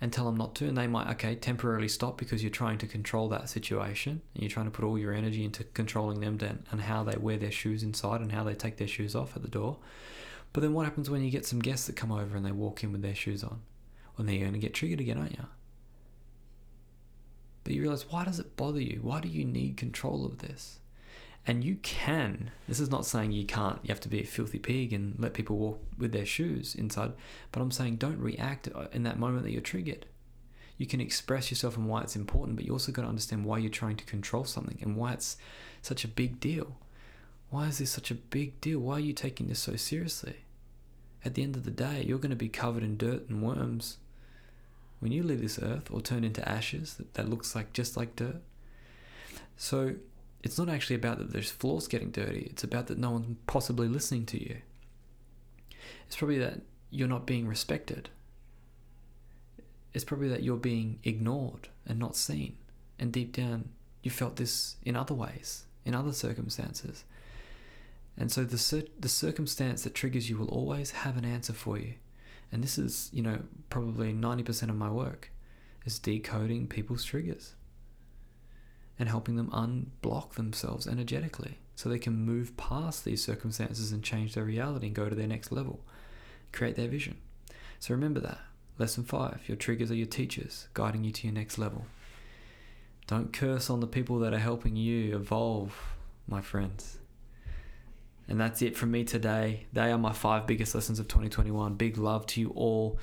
and 0.00 0.12
tell 0.12 0.26
them 0.26 0.36
not 0.36 0.54
to, 0.56 0.68
and 0.68 0.78
they 0.78 0.86
might, 0.86 1.10
okay, 1.14 1.34
temporarily 1.34 1.88
stop 1.88 2.16
because 2.16 2.44
you're 2.44 2.50
trying 2.50 2.78
to 2.78 2.86
control 2.86 3.28
that 3.30 3.48
situation 3.48 4.20
and 4.34 4.42
you're 4.42 4.50
trying 4.50 4.66
to 4.66 4.70
put 4.70 4.84
all 4.84 4.98
your 4.98 5.12
energy 5.12 5.44
into 5.44 5.64
controlling 5.64 6.20
them 6.20 6.62
and 6.70 6.82
how 6.82 7.02
they 7.02 7.16
wear 7.16 7.38
their 7.38 7.50
shoes 7.50 7.82
inside 7.82 8.20
and 8.20 8.30
how 8.30 8.44
they 8.44 8.54
take 8.54 8.76
their 8.76 8.86
shoes 8.86 9.16
off 9.16 9.34
at 9.34 9.42
the 9.42 9.48
door. 9.48 9.78
But 10.52 10.62
then 10.62 10.72
what 10.72 10.86
happens 10.86 11.10
when 11.10 11.22
you 11.22 11.30
get 11.30 11.44
some 11.44 11.60
guests 11.60 11.86
that 11.86 11.96
come 11.96 12.12
over 12.12 12.36
and 12.36 12.44
they 12.44 12.52
walk 12.52 12.82
in 12.82 12.92
with 12.92 13.02
their 13.02 13.14
shoes 13.14 13.44
on? 13.44 13.60
Well, 14.16 14.24
then 14.24 14.34
you're 14.34 14.44
going 14.44 14.54
to 14.54 14.58
get 14.58 14.74
triggered 14.74 15.00
again, 15.00 15.18
aren't 15.18 15.32
you? 15.32 15.46
But 17.64 17.74
you 17.74 17.82
realize, 17.82 18.10
why 18.10 18.24
does 18.24 18.38
it 18.38 18.56
bother 18.56 18.80
you? 18.80 19.00
Why 19.02 19.20
do 19.20 19.28
you 19.28 19.44
need 19.44 19.76
control 19.76 20.24
of 20.24 20.38
this? 20.38 20.78
And 21.46 21.62
you 21.62 21.76
can, 21.76 22.50
this 22.66 22.80
is 22.80 22.90
not 22.90 23.06
saying 23.06 23.32
you 23.32 23.44
can't, 23.44 23.78
you 23.82 23.88
have 23.88 24.00
to 24.00 24.08
be 24.08 24.20
a 24.20 24.24
filthy 24.24 24.58
pig 24.58 24.92
and 24.92 25.14
let 25.18 25.34
people 25.34 25.56
walk 25.56 25.80
with 25.96 26.12
their 26.12 26.26
shoes 26.26 26.74
inside, 26.74 27.12
but 27.52 27.60
I'm 27.60 27.70
saying 27.70 27.96
don't 27.96 28.18
react 28.18 28.68
uh, 28.74 28.86
in 28.92 29.04
that 29.04 29.18
moment 29.18 29.44
that 29.44 29.52
you're 29.52 29.60
triggered. 29.60 30.06
You 30.76 30.86
can 30.86 31.00
express 31.00 31.50
yourself 31.50 31.76
and 31.76 31.88
why 31.88 32.02
it's 32.02 32.16
important, 32.16 32.56
but 32.56 32.66
you 32.66 32.72
also 32.72 32.90
got 32.90 33.02
to 33.02 33.08
understand 33.08 33.44
why 33.44 33.58
you're 33.58 33.70
trying 33.70 33.96
to 33.96 34.04
control 34.04 34.44
something 34.44 34.78
and 34.82 34.96
why 34.96 35.12
it's 35.12 35.36
such 35.82 36.04
a 36.04 36.08
big 36.08 36.40
deal. 36.40 36.76
Why 37.56 37.68
is 37.68 37.78
this 37.78 37.90
such 37.90 38.10
a 38.10 38.14
big 38.14 38.60
deal? 38.60 38.80
Why 38.80 38.96
are 38.96 39.00
you 39.00 39.14
taking 39.14 39.48
this 39.48 39.60
so 39.60 39.76
seriously? 39.76 40.40
At 41.24 41.32
the 41.32 41.42
end 41.42 41.56
of 41.56 41.64
the 41.64 41.70
day, 41.70 42.04
you're 42.06 42.18
going 42.18 42.28
to 42.28 42.36
be 42.36 42.50
covered 42.50 42.82
in 42.82 42.98
dirt 42.98 43.30
and 43.30 43.40
worms 43.40 43.96
when 44.98 45.10
you 45.10 45.22
leave 45.22 45.40
this 45.40 45.58
earth 45.58 45.90
or 45.90 46.02
turn 46.02 46.22
into 46.22 46.46
ashes 46.46 46.96
that, 46.98 47.14
that 47.14 47.30
looks 47.30 47.54
like 47.54 47.72
just 47.72 47.96
like 47.96 48.14
dirt. 48.14 48.42
So 49.56 49.94
it's 50.42 50.58
not 50.58 50.68
actually 50.68 50.96
about 50.96 51.16
that 51.16 51.32
there's 51.32 51.50
floors 51.50 51.88
getting 51.88 52.10
dirty, 52.10 52.46
it's 52.50 52.62
about 52.62 52.88
that 52.88 52.98
no 52.98 53.12
one's 53.12 53.38
possibly 53.46 53.88
listening 53.88 54.26
to 54.26 54.38
you. 54.38 54.58
It's 56.06 56.16
probably 56.16 56.38
that 56.40 56.60
you're 56.90 57.08
not 57.08 57.24
being 57.24 57.48
respected. 57.48 58.10
It's 59.94 60.04
probably 60.04 60.28
that 60.28 60.42
you're 60.42 60.58
being 60.58 60.98
ignored 61.04 61.68
and 61.86 61.98
not 61.98 62.16
seen. 62.16 62.58
And 62.98 63.10
deep 63.10 63.34
down, 63.34 63.70
you 64.02 64.10
felt 64.10 64.36
this 64.36 64.76
in 64.82 64.94
other 64.94 65.14
ways, 65.14 65.64
in 65.86 65.94
other 65.94 66.12
circumstances. 66.12 67.04
And 68.18 68.32
so 68.32 68.44
the, 68.44 68.58
cir- 68.58 68.86
the 68.98 69.08
circumstance 69.08 69.82
that 69.82 69.94
triggers 69.94 70.30
you 70.30 70.38
will 70.38 70.48
always 70.48 70.90
have 70.92 71.16
an 71.16 71.24
answer 71.24 71.52
for 71.52 71.78
you. 71.78 71.94
And 72.50 72.62
this 72.62 72.78
is, 72.78 73.10
you 73.12 73.22
know, 73.22 73.40
probably 73.68 74.12
90% 74.12 74.70
of 74.70 74.76
my 74.76 74.90
work 74.90 75.30
is 75.84 75.98
decoding 75.98 76.66
people's 76.66 77.04
triggers 77.04 77.54
and 78.98 79.08
helping 79.08 79.36
them 79.36 79.50
unblock 79.50 80.34
themselves 80.34 80.86
energetically 80.86 81.58
so 81.74 81.88
they 81.88 81.98
can 81.98 82.14
move 82.14 82.56
past 82.56 83.04
these 83.04 83.22
circumstances 83.22 83.92
and 83.92 84.02
change 84.02 84.34
their 84.34 84.44
reality 84.44 84.86
and 84.86 84.96
go 84.96 85.08
to 85.08 85.14
their 85.14 85.26
next 85.26 85.52
level, 85.52 85.80
create 86.52 86.76
their 86.76 86.88
vision. 86.88 87.18
So 87.78 87.92
remember 87.92 88.20
that. 88.20 88.38
Lesson 88.78 89.04
five 89.04 89.40
your 89.46 89.56
triggers 89.56 89.90
are 89.90 89.94
your 89.94 90.06
teachers, 90.06 90.68
guiding 90.74 91.04
you 91.04 91.12
to 91.12 91.26
your 91.26 91.34
next 91.34 91.58
level. 91.58 91.86
Don't 93.06 93.32
curse 93.32 93.70
on 93.70 93.80
the 93.80 93.86
people 93.86 94.18
that 94.20 94.34
are 94.34 94.38
helping 94.38 94.76
you 94.76 95.14
evolve, 95.14 95.74
my 96.26 96.40
friends. 96.40 96.98
And 98.28 98.40
that's 98.40 98.62
it 98.62 98.76
from 98.76 98.90
me 98.90 99.04
today. 99.04 99.66
They 99.72 99.92
are 99.92 99.98
my 99.98 100.12
five 100.12 100.46
biggest 100.46 100.74
lessons 100.74 100.98
of 100.98 101.08
2021. 101.08 101.74
Big 101.74 101.96
love 101.96 102.26
to 102.26 102.40
you 102.40 102.50
all. 102.50 102.98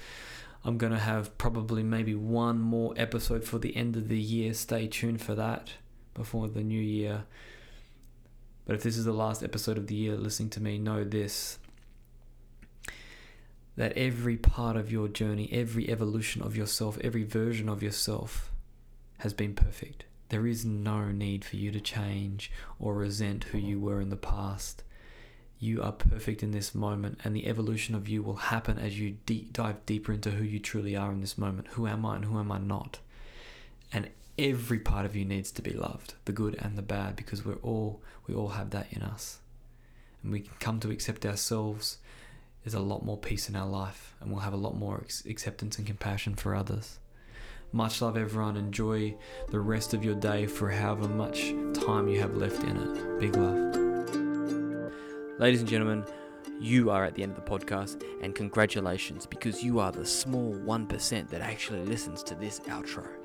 I'm 0.66 0.78
going 0.78 0.94
to 0.94 1.00
have 1.00 1.38
probably 1.38 1.84
maybe 1.84 2.16
one 2.16 2.60
more 2.60 2.94
episode 2.98 3.44
for 3.44 3.58
the 3.58 3.76
end 3.76 3.96
of 3.96 4.08
the 4.08 4.20
year. 4.20 4.54
Stay 4.54 4.88
tuned 4.88 5.22
for 5.22 5.36
that 5.36 5.74
before 6.14 6.48
the 6.48 6.64
new 6.64 6.82
year. 6.82 7.26
But 8.66 8.76
if 8.76 8.84
this 8.84 8.98
is 8.98 9.06
the 9.06 9.14
last 9.14 9.44
episode 9.44 9.78
of 9.78 9.88
the 9.88 9.96
year 9.96 10.16
listening 10.16 10.50
to 10.52 10.62
me, 10.62 10.78
know 10.78 11.04
this 11.04 11.60
that 13.76 13.94
every 13.94 14.38
part 14.38 14.76
of 14.76 14.92
your 14.92 15.08
journey, 15.08 15.50
every 15.52 15.90
evolution 15.90 16.42
of 16.42 16.56
yourself, 16.56 16.98
every 17.02 17.24
version 17.24 17.68
of 17.68 17.82
yourself 17.82 18.52
has 19.20 19.34
been 19.34 19.56
perfect. 19.56 20.06
There 20.30 20.46
is 20.46 20.64
no 20.64 21.12
need 21.12 21.44
for 21.44 21.56
you 21.56 21.72
to 21.72 21.82
change 21.82 22.52
or 22.80 22.94
resent 22.94 23.46
who 23.46 23.58
you 23.58 23.80
were 23.80 24.00
in 24.00 24.10
the 24.10 24.16
past. 24.16 24.84
You 25.64 25.82
are 25.82 25.94
perfect 25.94 26.44
in 26.44 26.52
this 26.52 26.76
moment, 26.76 27.22
and 27.24 27.34
the 27.34 27.48
evolution 27.48 27.96
of 27.96 28.10
you 28.10 28.22
will 28.22 28.36
happen 28.36 28.78
as 28.78 29.00
you 29.00 29.16
dive 29.54 29.86
deeper 29.86 30.12
into 30.12 30.32
who 30.32 30.44
you 30.44 30.60
truly 30.60 30.94
are 30.98 31.10
in 31.10 31.22
this 31.22 31.38
moment. 31.38 31.70
Who 31.70 31.88
am 31.88 32.06
I 32.06 32.18
and 32.18 32.26
who 32.26 32.38
am 32.38 32.52
I 32.52 32.58
not? 32.58 33.00
And 33.94 34.10
every 34.38 34.80
part 34.80 35.06
of 35.06 35.16
you 35.16 35.24
needs 35.24 35.52
to 35.54 35.62
be 35.62 35.72
loved, 35.72 36.16
the 36.26 36.34
good 36.34 36.58
and 36.60 36.78
the 36.78 36.82
bad, 36.82 37.16
because 37.16 37.46
we're 37.46 37.62
all 37.64 38.02
we 38.28 38.36
all 38.36 38.50
have 38.50 38.72
that 38.72 38.88
in 38.92 39.04
us. 39.04 39.40
And 40.22 40.34
we 40.34 40.42
can 40.42 40.54
come 40.60 40.82
to 40.82 40.92
accept 40.92 41.26
ourselves. 41.26 42.00
There's 42.66 42.74
a 42.74 42.82
lot 42.82 43.06
more 43.06 43.18
peace 43.18 43.48
in 43.48 43.56
our 43.56 43.68
life, 43.68 44.16
and 44.20 44.32
we'll 44.32 44.42
have 44.42 44.52
a 44.52 44.58
lot 44.58 44.76
more 44.76 45.00
ex- 45.02 45.26
acceptance 45.26 45.78
and 45.78 45.88
compassion 45.88 46.36
for 46.36 46.56
others. 46.56 47.00
Much 47.72 48.02
love, 48.02 48.18
everyone. 48.18 48.58
Enjoy 48.58 49.16
the 49.48 49.62
rest 49.62 49.94
of 49.94 50.04
your 50.04 50.16
day 50.16 50.46
for 50.46 50.72
however 50.72 51.08
much 51.08 51.54
time 51.74 52.10
you 52.10 52.20
have 52.20 52.36
left 52.36 52.64
in 52.64 52.76
it. 52.76 53.20
Big 53.22 53.38
love. 53.38 53.83
Ladies 55.40 55.62
and 55.62 55.70
gentlemen, 55.70 56.06
you 56.62 56.92
are 56.92 57.04
at 57.04 57.16
the 57.16 57.24
end 57.24 57.36
of 57.36 57.44
the 57.44 57.50
podcast, 57.50 58.04
and 58.22 58.36
congratulations 58.36 59.26
because 59.26 59.64
you 59.64 59.80
are 59.80 59.92
the 59.92 60.06
small 60.06 60.54
1% 60.54 61.28
that 61.30 61.42
actually 61.42 61.84
listens 61.86 62.22
to 62.22 62.36
this 62.36 62.60
outro. 62.62 63.23